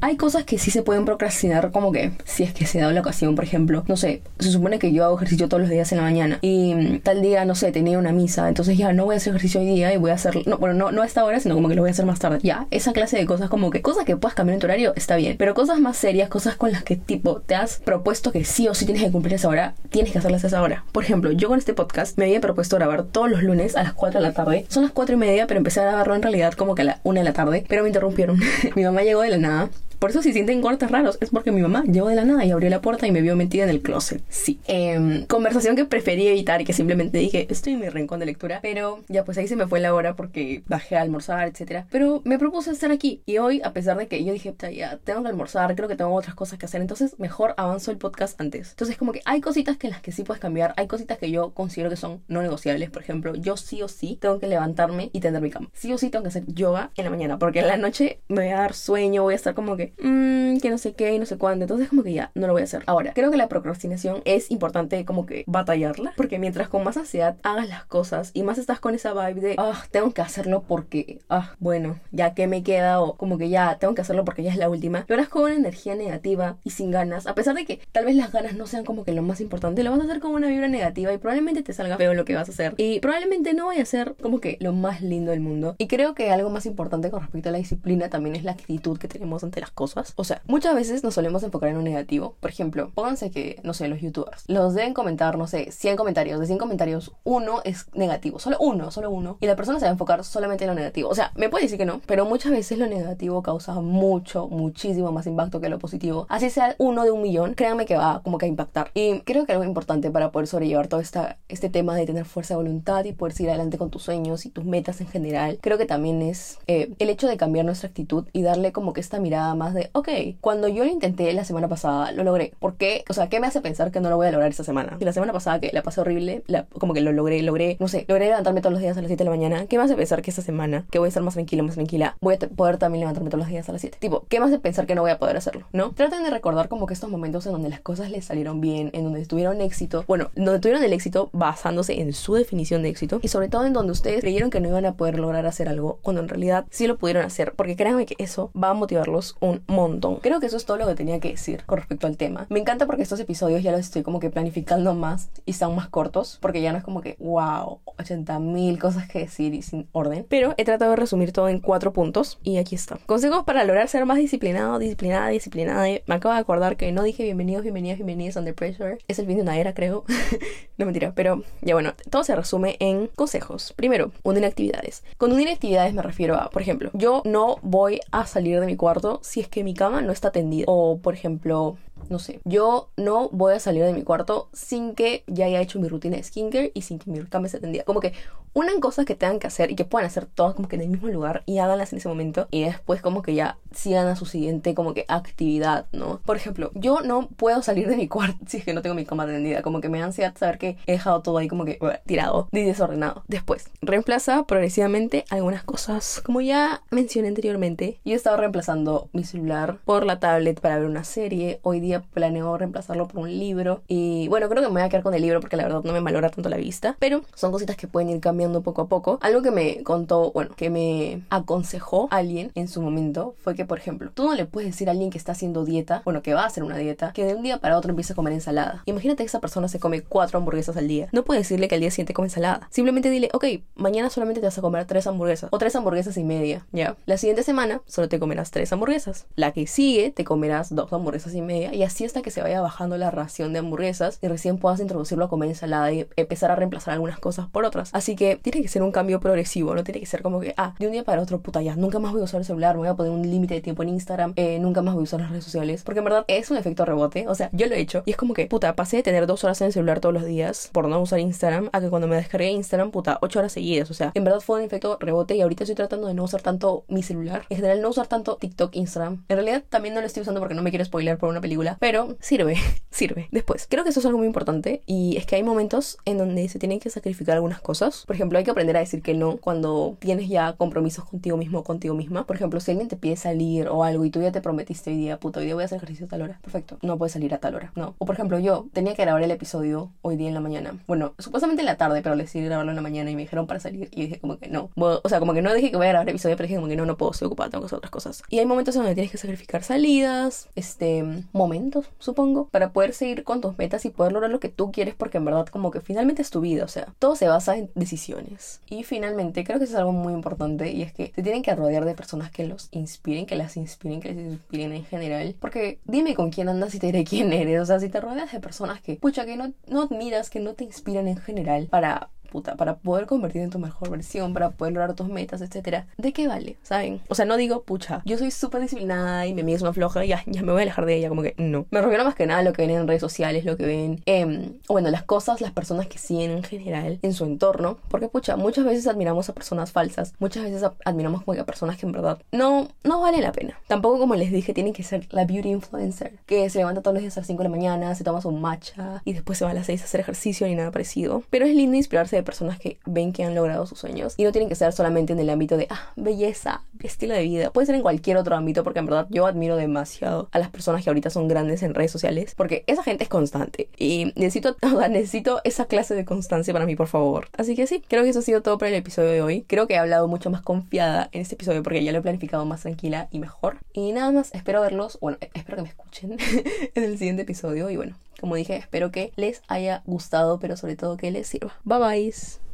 Hay 0.00 0.16
cosas 0.16 0.42
que 0.42 0.58
sí 0.58 0.72
se 0.72 0.82
pueden 0.82 1.04
procrastinar, 1.04 1.70
como 1.70 1.92
que 1.92 2.10
si 2.24 2.42
es 2.42 2.52
que 2.52 2.66
se 2.66 2.80
da 2.80 2.90
la 2.90 3.00
ocasión, 3.00 3.36
por 3.36 3.44
ejemplo, 3.44 3.84
no 3.86 3.96
sé, 3.96 4.20
se 4.40 4.50
supone 4.50 4.80
que 4.80 4.90
yo 4.92 5.04
hago 5.04 5.14
ejercicio 5.14 5.48
todos 5.48 5.60
los 5.60 5.70
días 5.70 5.92
en 5.92 5.98
la 5.98 6.02
mañana 6.02 6.40
y 6.42 6.98
tal 7.04 7.22
día, 7.22 7.44
no 7.44 7.54
sé, 7.54 7.70
tenía 7.70 8.00
una 8.00 8.10
misa, 8.10 8.48
entonces 8.48 8.76
ya 8.76 8.92
no 8.92 9.04
voy 9.04 9.14
a 9.14 9.18
hacer 9.18 9.30
ejercicio 9.30 9.60
hoy 9.60 9.68
día 9.68 9.94
y 9.94 9.96
voy 9.96 10.10
a 10.10 10.14
hacer, 10.14 10.44
no, 10.48 10.58
bueno, 10.58 10.74
no, 10.74 10.90
no 10.90 11.02
a 11.02 11.06
esta 11.06 11.24
hora, 11.24 11.38
sino 11.38 11.54
como 11.54 11.68
que 11.68 11.76
lo 11.76 11.82
voy 11.82 11.90
a 11.90 11.92
hacer 11.92 12.04
más 12.04 12.18
tarde. 12.18 12.40
Ya, 12.42 12.66
esa 12.72 12.92
clase 12.92 13.16
de 13.16 13.24
cosas, 13.24 13.48
como 13.48 13.70
que 13.70 13.80
cosas 13.80 14.04
que 14.04 14.16
puedas 14.16 14.34
cambiar 14.34 14.54
en 14.54 14.60
tu 14.60 14.66
horario, 14.66 14.92
está 14.96 15.14
bien, 15.14 15.36
pero 15.38 15.54
cosas 15.54 15.78
más 15.78 15.96
serias, 15.96 16.28
cosas 16.28 16.56
con 16.56 16.72
las 16.72 16.82
que 16.82 16.96
tipo 16.96 17.42
te 17.42 17.54
has 17.54 17.76
propuesto 17.76 18.32
que 18.32 18.44
sí 18.44 18.66
o 18.66 18.74
sí 18.74 18.86
tienes 18.86 19.04
que 19.04 19.12
cumplir 19.12 19.34
esa 19.34 19.46
hora, 19.46 19.74
tienes 19.90 20.10
que 20.10 20.18
hacerlas 20.18 20.42
a 20.42 20.48
esa 20.48 20.62
hora. 20.62 20.84
Por 20.90 21.04
ejemplo, 21.04 21.30
yo 21.30 21.46
con 21.46 21.60
este 21.60 21.74
podcast 21.74 22.18
me 22.18 22.24
había 22.24 22.40
propuesto 22.40 22.74
grabar 22.74 23.04
todos 23.04 23.30
los 23.30 23.44
lunes 23.44 23.76
a 23.76 23.84
las 23.84 23.92
4 23.92 24.20
de 24.20 24.26
la 24.26 24.32
tarde. 24.32 24.66
Son 24.68 24.82
las 24.82 24.92
4 24.92 25.14
y 25.14 25.18
media, 25.18 25.27
pero 25.46 25.58
empecé 25.58 25.80
a 25.80 25.84
grabarlo 25.84 26.14
en 26.14 26.22
realidad 26.22 26.54
como 26.54 26.74
que 26.74 26.82
a 26.82 26.84
la 26.84 27.00
una 27.02 27.20
de 27.20 27.24
la 27.24 27.32
tarde, 27.32 27.64
pero 27.68 27.82
me 27.82 27.88
interrumpieron. 27.88 28.40
Mi 28.74 28.84
mamá 28.84 29.02
llegó 29.02 29.22
de 29.22 29.30
la 29.30 29.38
nada 29.38 29.70
por 29.98 30.10
eso 30.10 30.22
si 30.22 30.32
sienten 30.32 30.62
cortes 30.62 30.90
raros 30.90 31.18
es 31.20 31.30
porque 31.30 31.52
mi 31.52 31.60
mamá 31.60 31.84
llegó 31.84 32.08
de 32.08 32.14
la 32.14 32.24
nada 32.24 32.44
y 32.44 32.50
abrió 32.50 32.70
la 32.70 32.80
puerta 32.80 33.06
y 33.06 33.12
me 33.12 33.20
vio 33.20 33.36
metida 33.36 33.64
en 33.64 33.70
el 33.70 33.82
closet. 33.82 34.22
Sí. 34.28 34.60
Em, 34.66 35.26
conversación 35.26 35.76
que 35.76 35.84
preferí 35.84 36.26
evitar 36.26 36.60
y 36.60 36.64
que 36.64 36.72
simplemente 36.72 37.18
dije, 37.18 37.46
estoy 37.50 37.74
en 37.74 37.80
mi 37.80 37.88
rincón 37.88 38.20
de 38.20 38.26
lectura. 38.26 38.60
Pero 38.62 39.00
ya 39.08 39.24
pues 39.24 39.38
ahí 39.38 39.48
se 39.48 39.56
me 39.56 39.66
fue 39.66 39.80
la 39.80 39.94
hora 39.94 40.16
porque 40.16 40.62
bajé 40.66 40.96
a 40.96 41.02
almorzar, 41.02 41.48
etc. 41.48 41.84
Pero 41.90 42.22
me 42.24 42.38
propuse 42.38 42.70
estar 42.70 42.90
aquí 42.90 43.22
y 43.26 43.38
hoy, 43.38 43.60
a 43.64 43.72
pesar 43.72 43.96
de 43.96 44.06
que 44.06 44.24
yo 44.24 44.32
dije, 44.32 44.54
ya 44.74 44.98
tengo 44.98 45.22
que 45.22 45.28
almorzar, 45.28 45.74
creo 45.74 45.88
que 45.88 45.96
tengo 45.96 46.14
otras 46.14 46.34
cosas 46.34 46.58
que 46.58 46.66
hacer, 46.66 46.80
entonces 46.80 47.18
mejor 47.18 47.54
avanzo 47.56 47.90
el 47.90 47.98
podcast 47.98 48.40
antes. 48.40 48.70
Entonces 48.70 48.96
como 48.96 49.12
que 49.12 49.22
hay 49.24 49.40
cositas 49.40 49.76
que 49.76 49.88
las 49.88 50.00
que 50.00 50.12
sí 50.12 50.22
puedes 50.22 50.40
cambiar, 50.40 50.74
hay 50.76 50.86
cositas 50.86 51.18
que 51.18 51.30
yo 51.30 51.50
considero 51.50 51.90
que 51.90 51.96
son 51.96 52.22
no 52.28 52.42
negociables. 52.42 52.90
Por 52.90 53.02
ejemplo, 53.02 53.34
yo 53.34 53.56
sí 53.56 53.82
o 53.82 53.88
sí 53.88 54.18
tengo 54.20 54.38
que 54.38 54.46
levantarme 54.46 55.10
y 55.12 55.20
tender 55.20 55.42
mi 55.42 55.50
cama. 55.50 55.68
Sí 55.72 55.92
o 55.92 55.98
sí 55.98 56.10
tengo 56.10 56.22
que 56.22 56.28
hacer 56.28 56.44
yoga 56.46 56.90
en 56.96 57.04
la 57.04 57.10
mañana 57.10 57.38
porque 57.38 57.60
en 57.60 57.68
la 57.68 57.76
noche 57.76 58.20
me 58.28 58.42
voy 58.42 58.52
a 58.52 58.58
dar 58.58 58.74
sueño, 58.74 59.22
voy 59.22 59.34
a 59.34 59.36
estar 59.36 59.54
como 59.54 59.76
que 59.76 59.87
mmm, 60.02 60.58
que 60.58 60.70
no 60.70 60.78
sé 60.78 60.94
qué 60.94 61.14
y 61.14 61.18
no 61.18 61.26
sé 61.26 61.38
cuándo. 61.38 61.64
Entonces 61.64 61.88
como 61.88 62.02
que 62.02 62.12
ya, 62.12 62.30
no 62.34 62.46
lo 62.46 62.52
voy 62.52 62.62
a 62.62 62.64
hacer. 62.64 62.82
Ahora, 62.86 63.12
creo 63.14 63.30
que 63.30 63.36
la 63.36 63.48
procrastinación 63.48 64.22
es 64.24 64.50
importante 64.50 65.04
como 65.04 65.26
que 65.26 65.44
batallarla, 65.46 66.12
porque 66.16 66.38
mientras 66.38 66.68
con 66.68 66.84
más 66.84 66.96
ansiedad 66.96 67.36
hagas 67.42 67.68
las 67.68 67.84
cosas 67.84 68.30
y 68.34 68.42
más 68.42 68.58
estás 68.58 68.80
con 68.80 68.94
esa 68.94 69.12
vibe 69.12 69.40
de, 69.40 69.54
ah, 69.58 69.84
tengo 69.90 70.12
que 70.12 70.22
hacerlo 70.22 70.64
porque, 70.66 71.20
ah, 71.28 71.54
bueno, 71.58 71.98
ya 72.12 72.34
que 72.34 72.46
me 72.46 72.62
queda 72.62 73.00
o 73.00 73.16
como 73.16 73.38
que 73.38 73.48
ya 73.48 73.78
tengo 73.78 73.94
que 73.94 74.02
hacerlo 74.02 74.24
porque 74.24 74.42
ya 74.42 74.50
es 74.50 74.56
la 74.56 74.68
última, 74.68 75.04
lo 75.08 75.14
harás 75.14 75.28
con 75.28 75.42
una 75.42 75.54
energía 75.54 75.94
negativa 75.94 76.56
y 76.64 76.70
sin 76.70 76.90
ganas, 76.90 77.26
a 77.26 77.34
pesar 77.34 77.54
de 77.54 77.64
que 77.64 77.80
tal 77.92 78.04
vez 78.04 78.16
las 78.16 78.32
ganas 78.32 78.54
no 78.54 78.66
sean 78.66 78.84
como 78.84 79.04
que 79.04 79.12
lo 79.12 79.22
más 79.22 79.40
importante, 79.40 79.82
lo 79.82 79.90
vas 79.90 80.00
a 80.00 80.04
hacer 80.04 80.20
con 80.20 80.32
una 80.32 80.48
vibra 80.48 80.68
negativa 80.68 81.12
y 81.12 81.18
probablemente 81.18 81.62
te 81.62 81.72
salga 81.72 81.96
feo 81.96 82.14
lo 82.14 82.24
que 82.24 82.34
vas 82.34 82.48
a 82.48 82.52
hacer 82.52 82.74
y 82.76 83.00
probablemente 83.00 83.54
no 83.54 83.66
vaya 83.66 83.82
a 83.82 83.86
ser 83.86 84.14
como 84.20 84.40
que 84.40 84.56
lo 84.60 84.72
más 84.72 85.02
lindo 85.02 85.30
del 85.30 85.40
mundo. 85.40 85.74
Y 85.78 85.86
creo 85.86 86.14
que 86.14 86.30
algo 86.30 86.50
más 86.50 86.66
importante 86.66 87.10
con 87.10 87.20
respecto 87.20 87.48
a 87.48 87.52
la 87.52 87.58
disciplina 87.58 88.08
también 88.08 88.36
es 88.36 88.44
la 88.44 88.52
actitud 88.52 88.98
que 88.98 89.08
tenemos 89.08 89.44
ante 89.44 89.60
las 89.60 89.70
cosas. 89.78 90.12
O 90.16 90.24
sea, 90.24 90.42
muchas 90.46 90.74
veces 90.74 91.04
nos 91.04 91.14
solemos 91.14 91.44
enfocar 91.44 91.68
en 91.68 91.76
lo 91.76 91.82
negativo. 91.82 92.34
Por 92.40 92.50
ejemplo, 92.50 92.90
pónganse 92.96 93.30
que, 93.30 93.60
no 93.62 93.74
sé, 93.74 93.86
los 93.86 94.00
youtubers 94.00 94.44
los 94.48 94.74
deben 94.74 94.92
comentar, 94.92 95.38
no 95.38 95.46
sé, 95.46 95.70
100 95.70 95.96
comentarios. 95.96 96.40
De 96.40 96.46
100 96.46 96.58
comentarios, 96.58 97.12
uno 97.22 97.60
es 97.64 97.86
negativo. 97.94 98.40
Solo 98.40 98.56
uno, 98.58 98.90
solo 98.90 99.08
uno. 99.10 99.38
Y 99.40 99.46
la 99.46 99.54
persona 99.54 99.78
se 99.78 99.84
va 99.84 99.90
a 99.90 99.92
enfocar 99.92 100.24
solamente 100.24 100.64
en 100.64 100.70
lo 100.70 100.74
negativo. 100.74 101.08
O 101.08 101.14
sea, 101.14 101.30
me 101.36 101.48
puede 101.48 101.64
decir 101.66 101.78
que 101.78 101.86
no, 101.86 102.00
pero 102.06 102.24
muchas 102.24 102.50
veces 102.50 102.76
lo 102.76 102.86
negativo 102.86 103.40
causa 103.42 103.74
mucho, 103.74 104.48
muchísimo 104.48 105.12
más 105.12 105.28
impacto 105.28 105.60
que 105.60 105.68
lo 105.68 105.78
positivo. 105.78 106.26
Así 106.28 106.50
sea 106.50 106.74
uno 106.78 107.04
de 107.04 107.12
un 107.12 107.22
millón, 107.22 107.54
créanme 107.54 107.86
que 107.86 107.96
va 107.96 108.20
como 108.24 108.38
que 108.38 108.46
a 108.46 108.48
impactar. 108.48 108.90
Y 108.94 109.20
creo 109.20 109.46
que 109.46 109.52
algo 109.52 109.64
importante 109.64 110.10
para 110.10 110.32
poder 110.32 110.48
sobrellevar 110.48 110.88
todo 110.88 110.98
esta, 110.98 111.38
este 111.48 111.68
tema 111.68 111.94
de 111.94 112.04
tener 112.04 112.24
fuerza 112.24 112.54
de 112.54 112.58
voluntad 112.58 113.04
y 113.04 113.12
poder 113.12 113.32
seguir 113.32 113.50
adelante 113.50 113.78
con 113.78 113.90
tus 113.90 114.02
sueños 114.02 114.44
y 114.44 114.50
tus 114.50 114.64
metas 114.64 115.00
en 115.00 115.06
general, 115.06 115.58
creo 115.60 115.78
que 115.78 115.86
también 115.86 116.20
es 116.22 116.58
eh, 116.66 116.92
el 116.98 117.10
hecho 117.10 117.28
de 117.28 117.36
cambiar 117.36 117.64
nuestra 117.64 117.88
actitud 117.88 118.26
y 118.32 118.42
darle 118.42 118.72
como 118.72 118.92
que 118.92 119.00
esta 119.00 119.20
mirada 119.20 119.54
más 119.54 119.67
de, 119.74 119.90
ok, 119.92 120.08
cuando 120.40 120.68
yo 120.68 120.84
lo 120.84 120.90
intenté 120.90 121.32
la 121.32 121.44
semana 121.44 121.68
pasada, 121.68 122.12
lo 122.12 122.24
logré. 122.24 122.52
¿Por 122.58 122.76
qué? 122.76 123.04
O 123.08 123.12
sea, 123.12 123.28
¿qué 123.28 123.40
me 123.40 123.46
hace 123.46 123.60
pensar 123.60 123.90
que 123.90 124.00
no 124.00 124.10
lo 124.10 124.16
voy 124.16 124.26
a 124.26 124.30
lograr 124.30 124.50
esta 124.50 124.64
semana? 124.64 124.96
Si 124.98 125.04
la 125.04 125.12
semana 125.12 125.32
pasada 125.32 125.60
que 125.60 125.70
la 125.72 125.82
pasé 125.82 126.00
horrible, 126.00 126.42
como 126.78 126.94
que 126.94 127.00
lo 127.00 127.12
logré, 127.12 127.42
logré, 127.42 127.76
no 127.80 127.88
sé, 127.88 128.04
logré 128.08 128.26
levantarme 128.26 128.60
todos 128.60 128.72
los 128.72 128.82
días 128.82 128.96
a 128.96 129.00
las 129.00 129.08
7 129.08 129.24
de 129.24 129.24
la 129.24 129.36
mañana, 129.36 129.66
¿qué 129.66 129.78
me 129.78 129.84
hace 129.84 129.94
pensar 129.94 130.22
que 130.22 130.30
esta 130.30 130.42
semana, 130.42 130.86
que 130.90 130.98
voy 130.98 131.06
a 131.06 131.08
estar 131.08 131.22
más 131.22 131.34
tranquila, 131.34 131.62
más 131.62 131.74
tranquila, 131.74 132.16
voy 132.20 132.34
a 132.34 132.38
poder 132.38 132.78
también 132.78 133.00
levantarme 133.00 133.30
todos 133.30 133.40
los 133.40 133.48
días 133.48 133.68
a 133.68 133.72
las 133.72 133.80
7? 133.80 133.98
Tipo, 134.00 134.24
¿qué 134.28 134.40
me 134.40 134.46
hace 134.46 134.58
pensar 134.58 134.86
que 134.86 134.94
no 134.94 135.02
voy 135.02 135.10
a 135.10 135.18
poder 135.18 135.36
hacerlo? 135.36 135.66
¿No? 135.72 135.92
Traten 135.92 136.22
de 136.22 136.30
recordar 136.30 136.68
como 136.68 136.86
que 136.86 136.94
estos 136.94 137.10
momentos 137.10 137.46
en 137.46 137.52
donde 137.52 137.68
las 137.68 137.80
cosas 137.80 138.10
les 138.10 138.24
salieron 138.24 138.60
bien, 138.60 138.90
en 138.92 139.04
donde 139.04 139.24
tuvieron 139.26 139.60
éxito, 139.60 140.04
bueno, 140.06 140.30
donde 140.34 140.60
tuvieron 140.60 140.82
el 140.82 140.92
éxito 140.92 141.30
basándose 141.32 142.00
en 142.00 142.12
su 142.12 142.34
definición 142.34 142.82
de 142.82 142.88
éxito 142.88 143.20
y 143.22 143.28
sobre 143.28 143.48
todo 143.48 143.64
en 143.66 143.72
donde 143.72 143.92
ustedes 143.92 144.20
creyeron 144.20 144.50
que 144.50 144.60
no 144.60 144.68
iban 144.68 144.86
a 144.86 144.94
poder 144.94 145.18
lograr 145.18 145.46
hacer 145.46 145.68
algo 145.68 145.98
cuando 146.02 146.22
en 146.22 146.28
realidad 146.28 146.66
sí 146.70 146.86
lo 146.86 146.98
pudieron 146.98 147.24
hacer, 147.24 147.52
porque 147.54 147.76
créanme 147.76 148.06
que 148.06 148.16
eso 148.18 148.50
va 148.60 148.70
a 148.70 148.74
motivarlos 148.74 149.36
un 149.40 149.57
montón. 149.66 150.16
Creo 150.16 150.40
que 150.40 150.46
eso 150.46 150.56
es 150.56 150.64
todo 150.64 150.76
lo 150.76 150.86
que 150.86 150.94
tenía 150.94 151.20
que 151.20 151.30
decir 151.30 151.64
con 151.66 151.78
respecto 151.78 152.06
al 152.06 152.16
tema. 152.16 152.46
Me 152.48 152.60
encanta 152.60 152.86
porque 152.86 153.02
estos 153.02 153.20
episodios 153.20 153.62
ya 153.62 153.72
los 153.72 153.80
estoy 153.80 154.02
como 154.02 154.20
que 154.20 154.30
planificando 154.30 154.94
más 154.94 155.30
y 155.46 155.52
están 155.52 155.74
más 155.74 155.88
cortos, 155.88 156.38
porque 156.40 156.60
ya 156.60 156.72
no 156.72 156.78
es 156.78 156.84
como 156.84 157.00
que, 157.00 157.16
wow, 157.18 157.80
80 157.98 158.38
mil 158.38 158.78
cosas 158.78 159.08
que 159.08 159.20
decir 159.20 159.54
y 159.54 159.62
sin 159.62 159.88
orden. 159.92 160.26
Pero 160.28 160.54
he 160.56 160.64
tratado 160.64 160.92
de 160.92 160.96
resumir 160.96 161.32
todo 161.32 161.48
en 161.48 161.60
cuatro 161.60 161.92
puntos 161.92 162.38
y 162.42 162.58
aquí 162.58 162.74
está. 162.74 162.98
Consejos 163.06 163.44
para 163.44 163.64
lograr 163.64 163.88
ser 163.88 164.06
más 164.06 164.18
disciplinado, 164.18 164.78
disciplinada, 164.78 165.28
disciplinada. 165.28 165.84
Me 165.84 166.14
acabo 166.14 166.34
de 166.34 166.40
acordar 166.40 166.76
que 166.76 166.92
no 166.92 167.02
dije 167.02 167.22
bienvenidos, 167.22 167.62
bienvenidos, 167.62 167.98
bienvenidos 167.98 168.36
under 168.36 168.54
pressure. 168.54 168.98
Es 169.08 169.18
el 169.18 169.26
fin 169.26 169.36
de 169.36 169.42
una 169.42 169.58
era, 169.58 169.74
creo. 169.74 170.04
no 170.78 170.84
mentira, 170.84 171.12
pero 171.14 171.42
ya 171.60 171.74
bueno, 171.74 171.94
todo 172.10 172.24
se 172.24 172.34
resume 172.34 172.76
en 172.80 173.08
consejos. 173.14 173.72
Primero, 173.76 174.12
unir 174.22 174.44
actividades. 174.44 175.04
Con 175.16 175.32
unir 175.32 175.48
actividades 175.48 175.94
me 175.94 176.02
refiero 176.02 176.36
a, 176.36 176.50
por 176.50 176.62
ejemplo, 176.62 176.90
yo 176.94 177.22
no 177.24 177.56
voy 177.62 178.00
a 178.10 178.26
salir 178.26 178.60
de 178.60 178.66
mi 178.66 178.76
cuarto 178.76 179.20
si 179.22 179.40
es 179.40 179.47
que 179.48 179.64
mi 179.64 179.74
cama 179.74 180.00
no 180.00 180.12
está 180.12 180.30
tendida. 180.30 180.64
O, 180.68 181.00
por 181.00 181.14
ejemplo, 181.14 181.76
no 182.08 182.18
sé, 182.18 182.40
yo 182.44 182.88
no 182.96 183.28
voy 183.30 183.54
a 183.54 183.60
salir 183.60 183.84
de 183.84 183.92
mi 183.92 184.02
cuarto 184.02 184.48
sin 184.52 184.94
que 184.94 185.24
ya 185.26 185.46
haya 185.46 185.60
hecho 185.60 185.78
mi 185.78 185.88
rutina 185.88 186.16
de 186.16 186.22
skincare 186.22 186.72
y 186.74 186.82
sin 186.82 186.98
que 186.98 187.10
mi 187.10 187.20
cama 187.24 187.46
esté 187.46 187.60
tendida. 187.60 187.84
Como 187.84 188.00
que 188.00 188.12
unan 188.54 188.80
cosas 188.80 189.04
que 189.04 189.14
tengan 189.14 189.38
que 189.38 189.46
hacer 189.46 189.70
y 189.70 189.76
que 189.76 189.84
puedan 189.84 190.06
hacer 190.06 190.26
todas 190.26 190.54
como 190.54 190.68
que 190.68 190.76
en 190.76 190.82
el 190.82 190.88
mismo 190.88 191.08
lugar 191.08 191.42
y 191.46 191.58
háganlas 191.58 191.92
en 191.92 191.98
ese 191.98 192.08
momento 192.08 192.48
y 192.50 192.64
después 192.64 193.00
como 193.00 193.22
que 193.22 193.34
ya 193.34 193.58
sigan 193.72 194.08
a 194.08 194.16
su 194.16 194.26
siguiente 194.26 194.74
como 194.74 194.94
que 194.94 195.04
actividad, 195.08 195.86
¿no? 195.92 196.20
Por 196.24 196.36
ejemplo, 196.36 196.70
yo 196.74 197.00
no 197.00 197.28
puedo 197.28 197.62
salir 197.62 197.88
de 197.88 197.96
mi 197.96 198.08
cuarto 198.08 198.38
si 198.46 198.58
es 198.58 198.64
que 198.64 198.72
no 198.72 198.82
tengo 198.82 198.94
mi 198.94 199.04
cama 199.04 199.26
tendida. 199.26 199.62
Como 199.62 199.80
que 199.80 199.88
me 199.88 199.98
da 199.98 200.06
ansiedad 200.06 200.36
saber 200.36 200.58
que 200.58 200.76
he 200.86 200.92
dejado 200.92 201.22
todo 201.22 201.38
ahí 201.38 201.48
como 201.48 201.64
que 201.64 201.78
tirado 202.06 202.48
y 202.52 202.62
desordenado. 202.62 203.22
Después, 203.28 203.70
reemplaza 203.80 204.44
progresivamente 204.44 205.24
algunas 205.30 205.62
cosas. 205.62 206.20
Como 206.24 206.40
ya 206.40 206.82
mencioné 206.90 207.28
anteriormente, 207.28 208.00
yo 208.04 208.14
he 208.14 208.16
estado 208.16 208.36
reemplazando 208.36 209.08
mi 209.12 209.24
celular 209.24 209.78
por 209.84 210.04
la 210.04 210.20
tablet 210.20 210.60
para 210.60 210.78
ver 210.78 210.86
una 210.86 211.04
serie. 211.04 211.60
Hoy 211.62 211.80
día 211.80 211.97
planeo 212.02 212.56
reemplazarlo 212.56 213.08
por 213.08 213.22
un 213.22 213.30
libro. 213.30 213.82
Y 213.88 214.28
bueno, 214.28 214.48
creo 214.48 214.62
que 214.62 214.68
me 214.68 214.74
voy 214.74 214.82
a 214.82 214.88
quedar 214.88 215.02
con 215.02 215.14
el 215.14 215.22
libro 215.22 215.40
porque 215.40 215.56
la 215.56 215.64
verdad 215.64 215.82
no 215.84 215.92
me 215.92 216.00
valora 216.00 216.30
tanto 216.30 216.48
la 216.48 216.56
vista. 216.56 216.96
Pero 216.98 217.22
son 217.34 217.52
cositas 217.52 217.76
que 217.76 217.86
pueden 217.86 218.10
ir 218.10 218.20
cambiando 218.20 218.62
poco 218.62 218.82
a 218.82 218.86
poco. 218.88 219.18
Algo 219.22 219.42
que 219.42 219.50
me 219.50 219.82
contó, 219.82 220.32
bueno, 220.32 220.54
que 220.56 220.70
me 220.70 221.22
aconsejó 221.30 222.08
alguien 222.10 222.50
en 222.54 222.68
su 222.68 222.82
momento 222.82 223.34
fue 223.42 223.54
que, 223.54 223.64
por 223.64 223.78
ejemplo, 223.78 224.10
tú 224.12 224.24
no 224.24 224.34
le 224.34 224.46
puedes 224.46 224.70
decir 224.70 224.88
a 224.88 224.92
alguien 224.92 225.10
que 225.10 225.18
está 225.18 225.32
haciendo 225.32 225.64
dieta, 225.64 226.02
bueno, 226.04 226.22
que 226.22 226.34
va 226.34 226.42
a 226.42 226.46
hacer 226.46 226.62
una 226.64 226.76
dieta, 226.76 227.12
que 227.12 227.24
de 227.24 227.34
un 227.34 227.42
día 227.42 227.58
para 227.58 227.76
otro 227.76 227.90
empiece 227.90 228.12
a 228.12 228.16
comer 228.16 228.32
ensalada. 228.32 228.82
Imagínate 228.86 229.22
que 229.22 229.28
esa 229.28 229.40
persona 229.40 229.68
se 229.68 229.78
come 229.78 230.02
cuatro 230.02 230.38
hamburguesas 230.38 230.76
al 230.76 230.88
día. 230.88 231.08
No 231.12 231.24
puedes 231.24 231.44
decirle 231.44 231.68
que 231.68 231.74
al 231.74 231.80
día 231.80 231.90
siguiente 231.90 232.14
come 232.14 232.26
ensalada. 232.26 232.68
Simplemente 232.70 233.10
dile, 233.10 233.30
ok, 233.32 233.44
mañana 233.76 234.10
solamente 234.10 234.40
te 234.40 234.46
vas 234.46 234.58
a 234.58 234.62
comer 234.62 234.86
tres 234.86 235.06
hamburguesas 235.06 235.48
o 235.52 235.58
tres 235.58 235.74
hamburguesas 235.76 236.16
y 236.16 236.24
media, 236.24 236.66
¿ya? 236.72 236.96
La 237.06 237.16
siguiente 237.16 237.42
semana 237.42 237.80
solo 237.86 238.08
te 238.08 238.18
comerás 238.18 238.50
tres 238.50 238.72
hamburguesas. 238.72 239.26
La 239.36 239.52
que 239.52 239.66
sigue 239.66 240.10
te 240.10 240.24
comerás 240.24 240.74
dos 240.74 240.92
hamburguesas 240.92 241.34
y 241.34 241.42
media 241.42 241.74
y 241.74 241.82
así 241.88 242.04
hasta 242.04 242.22
que 242.22 242.30
se 242.30 242.42
vaya 242.42 242.60
bajando 242.60 242.96
la 242.96 243.10
ración 243.10 243.52
de 243.52 243.58
hamburguesas 243.58 244.18
y 244.22 244.28
recién 244.28 244.58
puedas 244.58 244.78
introducirlo 244.78 245.24
a 245.24 245.28
comer 245.28 245.48
ensalada 245.48 245.90
y 245.90 246.06
empezar 246.16 246.50
a 246.50 246.56
reemplazar 246.56 246.94
algunas 246.94 247.18
cosas 247.18 247.48
por 247.48 247.64
otras. 247.64 247.90
Así 247.92 248.14
que 248.14 248.36
tiene 248.36 248.62
que 248.62 248.68
ser 248.68 248.82
un 248.82 248.92
cambio 248.92 249.20
progresivo, 249.20 249.74
no 249.74 249.84
tiene 249.84 250.00
que 250.00 250.06
ser 250.06 250.22
como 250.22 250.40
que, 250.40 250.54
ah, 250.56 250.74
de 250.78 250.86
un 250.86 250.92
día 250.92 251.02
para 251.02 251.22
otro, 251.22 251.40
puta, 251.40 251.62
ya, 251.62 251.76
nunca 251.76 251.98
más 251.98 252.12
voy 252.12 252.20
a 252.20 252.24
usar 252.24 252.40
el 252.40 252.46
celular, 252.46 252.74
me 252.74 252.80
voy 252.80 252.88
a 252.88 252.94
poner 252.94 253.10
un 253.10 253.22
límite 253.22 253.54
de 253.54 253.60
tiempo 253.60 253.82
en 253.82 253.88
Instagram, 253.90 254.34
eh, 254.36 254.58
nunca 254.60 254.82
más 254.82 254.94
voy 254.94 255.02
a 255.02 255.04
usar 255.04 255.20
las 255.20 255.30
redes 255.30 255.44
sociales, 255.44 255.82
porque 255.82 255.98
en 255.98 256.04
verdad 256.04 256.24
es 256.28 256.50
un 256.50 256.58
efecto 256.58 256.84
rebote, 256.84 257.26
o 257.26 257.34
sea, 257.34 257.48
yo 257.52 257.66
lo 257.66 257.74
he 257.74 257.80
hecho 257.80 258.02
y 258.04 258.10
es 258.10 258.16
como 258.16 258.34
que, 258.34 258.46
puta, 258.46 258.76
pasé 258.76 258.98
de 258.98 259.02
tener 259.02 259.26
dos 259.26 259.44
horas 259.44 259.60
en 259.62 259.68
el 259.68 259.72
celular 259.72 260.00
todos 260.00 260.14
los 260.14 260.24
días 260.24 260.68
por 260.72 260.88
no 260.88 261.00
usar 261.00 261.20
Instagram 261.20 261.70
a 261.72 261.80
que 261.80 261.88
cuando 261.88 262.06
me 262.06 262.16
descargué 262.16 262.50
Instagram, 262.50 262.90
puta, 262.90 263.18
ocho 263.22 263.38
horas 263.38 263.52
seguidas, 263.52 263.90
o 263.90 263.94
sea, 263.94 264.12
en 264.14 264.24
verdad 264.24 264.40
fue 264.40 264.58
un 264.58 264.66
efecto 264.66 264.98
rebote 265.00 265.36
y 265.36 265.40
ahorita 265.40 265.64
estoy 265.64 265.76
tratando 265.76 266.06
de 266.06 266.14
no 266.14 266.24
usar 266.24 266.42
tanto 266.42 266.84
mi 266.88 267.02
celular, 267.02 267.44
en 267.48 267.56
general 267.56 267.80
no 267.80 267.88
usar 267.88 268.06
tanto 268.06 268.36
TikTok, 268.36 268.76
Instagram, 268.76 269.24
en 269.28 269.36
realidad 269.36 269.64
también 269.68 269.94
no 269.94 270.00
lo 270.00 270.06
estoy 270.06 270.22
usando 270.22 270.40
porque 270.40 270.54
no 270.54 270.62
me 270.62 270.70
quiero 270.70 270.84
spoiler 270.84 271.16
por 271.16 271.30
una 271.30 271.40
película, 271.40 271.77
pero 271.78 272.16
sirve, 272.20 272.56
sirve. 272.90 273.28
Después, 273.30 273.66
creo 273.68 273.84
que 273.84 273.90
eso 273.90 274.00
es 274.00 274.06
algo 274.06 274.18
muy 274.18 274.26
importante 274.26 274.82
y 274.86 275.16
es 275.16 275.26
que 275.26 275.36
hay 275.36 275.42
momentos 275.42 275.98
en 276.04 276.18
donde 276.18 276.48
se 276.48 276.58
tienen 276.58 276.80
que 276.80 276.90
sacrificar 276.90 277.36
algunas 277.36 277.60
cosas, 277.60 278.04
por 278.06 278.16
ejemplo, 278.16 278.38
hay 278.38 278.44
que 278.44 278.50
aprender 278.50 278.76
a 278.76 278.80
decir 278.80 279.02
que 279.02 279.14
no 279.14 279.36
cuando 279.36 279.96
tienes 279.98 280.28
ya 280.28 280.54
compromisos 280.54 281.04
contigo 281.04 281.36
mismo 281.36 281.60
o 281.60 281.64
contigo 281.64 281.94
misma, 281.94 282.26
por 282.26 282.36
ejemplo, 282.36 282.60
si 282.60 282.70
alguien 282.70 282.88
te 282.88 282.96
pide 282.96 283.16
salir 283.16 283.68
o 283.68 283.84
algo 283.84 284.04
y 284.04 284.10
tú 284.10 284.20
ya 284.20 284.32
te 284.32 284.40
prometiste 284.40 284.90
hoy 284.90 284.96
día, 284.96 285.18
puta, 285.18 285.40
hoy 285.40 285.46
día 285.46 285.54
voy 285.54 285.62
a 285.62 285.66
hacer 285.66 285.76
ejercicio 285.76 286.06
a 286.06 286.08
tal 286.08 286.22
hora, 286.22 286.38
perfecto, 286.42 286.78
no 286.82 286.98
puedes 286.98 287.12
salir 287.12 287.34
a 287.34 287.38
tal 287.38 287.54
hora, 287.54 287.72
no. 287.74 287.94
O 287.98 288.06
por 288.06 288.14
ejemplo, 288.14 288.38
yo 288.38 288.68
tenía 288.72 288.94
que 288.94 289.02
grabar 289.02 289.22
el 289.22 289.30
episodio 289.30 289.92
hoy 290.02 290.16
día 290.16 290.28
en 290.28 290.34
la 290.34 290.40
mañana, 290.40 290.78
bueno, 290.86 291.14
supuestamente 291.18 291.62
en 291.62 291.66
la 291.66 291.76
tarde, 291.76 292.02
pero 292.02 292.16
decidí 292.16 292.44
grabarlo 292.44 292.72
en 292.72 292.76
la 292.76 292.82
mañana 292.82 293.10
y 293.10 293.16
me 293.16 293.22
dijeron 293.22 293.46
para 293.46 293.60
salir 293.60 293.88
y 293.92 294.02
dije 294.02 294.20
como 294.20 294.38
que 294.38 294.48
no, 294.48 294.70
o 294.76 295.08
sea, 295.08 295.18
como 295.20 295.34
que 295.34 295.42
no 295.42 295.52
dije 295.54 295.70
que 295.70 295.76
voy 295.76 295.86
a 295.86 295.90
grabar 295.90 296.08
el 296.08 296.14
episodio, 296.14 296.36
pero 296.36 296.46
dije 296.46 296.56
como 296.56 296.68
que 296.68 296.76
no, 296.76 296.86
no 296.86 296.96
puedo, 296.96 297.12
estoy 297.12 297.26
ocupada, 297.26 297.50
tengo 297.50 297.62
que 297.62 297.66
hacer 297.66 297.78
otras 297.78 297.90
cosas. 297.90 298.22
Y 298.28 298.38
hay 298.38 298.46
momentos 298.46 298.74
en 298.76 298.82
donde 298.82 298.94
tienes 298.94 299.10
que 299.10 299.18
sacrificar 299.18 299.62
salidas, 299.62 300.48
este, 300.54 301.04
momentos, 301.32 301.57
supongo, 301.98 302.48
para 302.48 302.72
poder 302.72 302.92
seguir 302.94 303.24
con 303.24 303.40
tus 303.40 303.56
metas 303.58 303.84
y 303.84 303.90
poder 303.90 304.12
lograr 304.12 304.30
lo 304.30 304.40
que 304.40 304.48
tú 304.48 304.72
quieres 304.72 304.94
porque 304.94 305.18
en 305.18 305.24
verdad 305.24 305.46
como 305.46 305.70
que 305.70 305.80
finalmente 305.80 306.22
es 306.22 306.30
tu 306.30 306.40
vida, 306.40 306.64
o 306.64 306.68
sea, 306.68 306.94
todo 306.98 307.16
se 307.16 307.28
basa 307.28 307.56
en 307.56 307.70
decisiones. 307.74 308.60
Y 308.68 308.84
finalmente 308.84 309.44
creo 309.44 309.58
que 309.58 309.64
eso 309.64 309.74
es 309.74 309.78
algo 309.78 309.92
muy 309.92 310.12
importante 310.12 310.70
y 310.70 310.82
es 310.82 310.92
que 310.92 311.12
se 311.14 311.22
tienen 311.22 311.42
que 311.42 311.54
rodear 311.54 311.84
de 311.84 311.94
personas 311.94 312.30
que 312.30 312.46
los 312.46 312.68
inspiren, 312.72 313.26
que 313.26 313.36
las 313.36 313.56
inspiren, 313.56 314.00
que 314.00 314.12
les 314.12 314.32
inspiren 314.32 314.72
en 314.72 314.84
general, 314.84 315.34
porque 315.40 315.80
dime 315.84 316.14
con 316.14 316.30
quién 316.30 316.48
andas 316.48 316.74
y 316.74 316.78
te 316.78 316.86
diré 316.86 317.04
quién 317.04 317.32
eres, 317.32 317.60
o 317.60 317.66
sea, 317.66 317.80
si 317.80 317.88
te 317.88 318.00
rodeas 318.00 318.32
de 318.32 318.40
personas 318.40 318.80
que, 318.80 318.96
pucha, 318.96 319.26
que 319.26 319.36
no, 319.36 319.52
no 319.66 319.82
admiras, 319.82 320.30
que 320.30 320.40
no 320.40 320.54
te 320.54 320.64
inspiran 320.64 321.08
en 321.08 321.16
general 321.16 321.66
para 321.70 322.10
puta, 322.28 322.56
para 322.56 322.76
poder 322.76 323.06
convertirte 323.06 323.44
en 323.44 323.50
tu 323.50 323.58
mejor 323.58 323.90
versión, 323.90 324.32
para 324.32 324.50
poder 324.50 324.74
lograr 324.74 324.94
tus 324.94 325.08
metas, 325.08 325.40
etcétera, 325.40 325.86
¿de 325.96 326.12
qué 326.12 326.28
vale? 326.28 326.56
¿Saben? 326.62 327.00
O 327.08 327.14
sea, 327.14 327.24
no 327.24 327.36
digo, 327.36 327.62
pucha, 327.62 328.02
yo 328.04 328.18
soy 328.18 328.30
súper 328.30 328.60
disciplinada 328.60 329.26
y 329.26 329.34
mi 329.34 329.40
amiga 329.40 329.56
es 329.56 329.62
una 329.62 329.72
floja, 329.72 330.04
ya, 330.04 330.22
ya 330.26 330.42
me 330.42 330.52
voy 330.52 330.60
a 330.60 330.62
alejar 330.62 330.86
de 330.86 330.96
ella, 330.96 331.08
como 331.08 331.22
que 331.22 331.34
no. 331.38 331.66
Me 331.70 331.80
refiero 331.80 332.04
más 332.04 332.14
que 332.14 332.26
nada 332.26 332.40
a 332.40 332.42
lo 332.42 332.52
que 332.52 332.62
ven 332.62 332.70
en 332.70 332.86
redes 332.86 333.00
sociales, 333.00 333.44
lo 333.44 333.56
que 333.56 333.66
ven, 333.66 334.02
eh, 334.06 334.52
bueno, 334.68 334.90
las 334.90 335.02
cosas, 335.02 335.40
las 335.40 335.52
personas 335.52 335.86
que 335.86 335.98
siguen 335.98 336.30
en 336.30 336.42
general 336.42 336.98
en 337.02 337.12
su 337.12 337.24
entorno, 337.24 337.78
porque 337.88 338.08
pucha, 338.08 338.36
muchas 338.36 338.64
veces 338.64 338.86
admiramos 338.86 339.28
a 339.28 339.34
personas 339.34 339.72
falsas, 339.72 340.14
muchas 340.18 340.44
veces 340.44 340.62
admiramos 340.84 341.22
como 341.22 341.34
que 341.34 341.40
a 341.40 341.46
personas 341.46 341.76
que 341.76 341.86
en 341.86 341.92
verdad 341.92 342.18
no, 342.32 342.68
no 342.84 343.00
vale 343.00 343.20
la 343.20 343.32
pena. 343.32 343.58
Tampoco, 343.66 343.98
como 343.98 344.14
les 344.14 344.30
dije, 344.30 344.54
tienen 344.54 344.72
que 344.72 344.82
ser 344.82 345.06
la 345.10 345.24
beauty 345.24 345.50
influencer, 345.50 346.18
que 346.26 346.48
se 346.50 346.58
levanta 346.58 346.82
todos 346.82 346.94
los 346.94 347.02
días 347.02 347.16
a 347.16 347.20
las 347.20 347.26
5 347.26 347.42
de 347.42 347.48
la 347.48 347.54
mañana, 347.54 347.94
se 347.94 348.04
toma 348.04 348.20
su 348.20 348.30
matcha 348.30 349.02
y 349.04 349.12
después 349.12 349.38
se 349.38 349.44
va 349.44 349.52
a 349.52 349.54
las 349.54 349.66
6 349.66 349.82
a 349.82 349.84
hacer 349.84 350.00
ejercicio 350.00 350.46
ni 350.46 350.54
nada 350.54 350.70
parecido. 350.70 351.22
Pero 351.30 351.46
es 351.46 351.54
lindo 351.54 351.76
inspirarse 351.76 352.16
de 352.18 352.24
personas 352.24 352.58
que 352.58 352.78
ven 352.86 353.12
que 353.12 353.24
han 353.24 353.34
logrado 353.34 353.66
sus 353.66 353.78
sueños 353.78 354.14
y 354.16 354.24
no 354.24 354.32
tienen 354.32 354.48
que 354.48 354.54
ser 354.54 354.72
solamente 354.72 355.12
en 355.12 355.18
el 355.18 355.30
ámbito 355.30 355.56
de, 355.56 355.66
ah, 355.70 355.92
belleza, 355.96 356.62
estilo 356.80 357.14
de 357.14 357.22
vida. 357.22 357.50
Puede 357.50 357.66
ser 357.66 357.74
en 357.74 357.82
cualquier 357.82 358.16
otro 358.16 358.36
ámbito 358.36 358.64
porque 358.64 358.78
en 358.78 358.86
verdad 358.86 359.06
yo 359.10 359.26
admiro 359.26 359.56
demasiado 359.56 360.28
a 360.32 360.38
las 360.38 360.50
personas 360.50 360.84
que 360.84 360.90
ahorita 360.90 361.10
son 361.10 361.28
grandes 361.28 361.62
en 361.62 361.74
redes 361.74 361.90
sociales 361.90 362.34
porque 362.36 362.64
esa 362.66 362.82
gente 362.82 363.04
es 363.04 363.10
constante 363.10 363.68
y 363.76 364.12
necesito, 364.16 364.56
necesito 364.90 365.40
esa 365.44 365.66
clase 365.66 365.94
de 365.94 366.04
constancia 366.04 366.52
para 366.52 366.66
mí, 366.66 366.76
por 366.76 366.88
favor. 366.88 367.28
Así 367.36 367.54
que 367.54 367.66
sí, 367.66 367.82
creo 367.86 368.02
que 368.02 368.10
eso 368.10 368.20
ha 368.20 368.22
sido 368.22 368.42
todo 368.42 368.58
para 368.58 368.70
el 368.70 368.74
episodio 368.74 369.10
de 369.10 369.22
hoy. 369.22 369.44
Creo 369.46 369.66
que 369.66 369.74
he 369.74 369.78
hablado 369.78 370.08
mucho 370.08 370.30
más 370.30 370.42
confiada 370.42 371.08
en 371.12 371.22
este 371.22 371.34
episodio 371.34 371.62
porque 371.62 371.82
ya 371.82 371.92
lo 371.92 371.98
he 371.98 372.02
planificado 372.02 372.44
más 372.44 372.62
tranquila 372.62 373.08
y 373.10 373.18
mejor. 373.18 373.58
Y 373.72 373.92
nada 373.92 374.10
más, 374.12 374.34
espero 374.34 374.60
verlos, 374.60 374.98
bueno, 375.00 375.18
espero 375.34 375.56
que 375.56 375.62
me 375.62 375.68
escuchen 375.68 376.16
en 376.74 376.84
el 376.84 376.98
siguiente 376.98 377.22
episodio 377.22 377.70
y 377.70 377.76
bueno, 377.76 377.96
como 378.20 378.36
dije, 378.36 378.56
espero 378.56 378.90
que 378.90 379.12
les 379.16 379.42
haya 379.48 379.82
gustado, 379.86 380.38
pero 380.38 380.56
sobre 380.56 380.76
todo 380.76 380.96
que 380.96 381.10
les 381.10 381.26
sirva. 381.26 381.52
Bye 381.64 381.78
bye. 381.78 382.47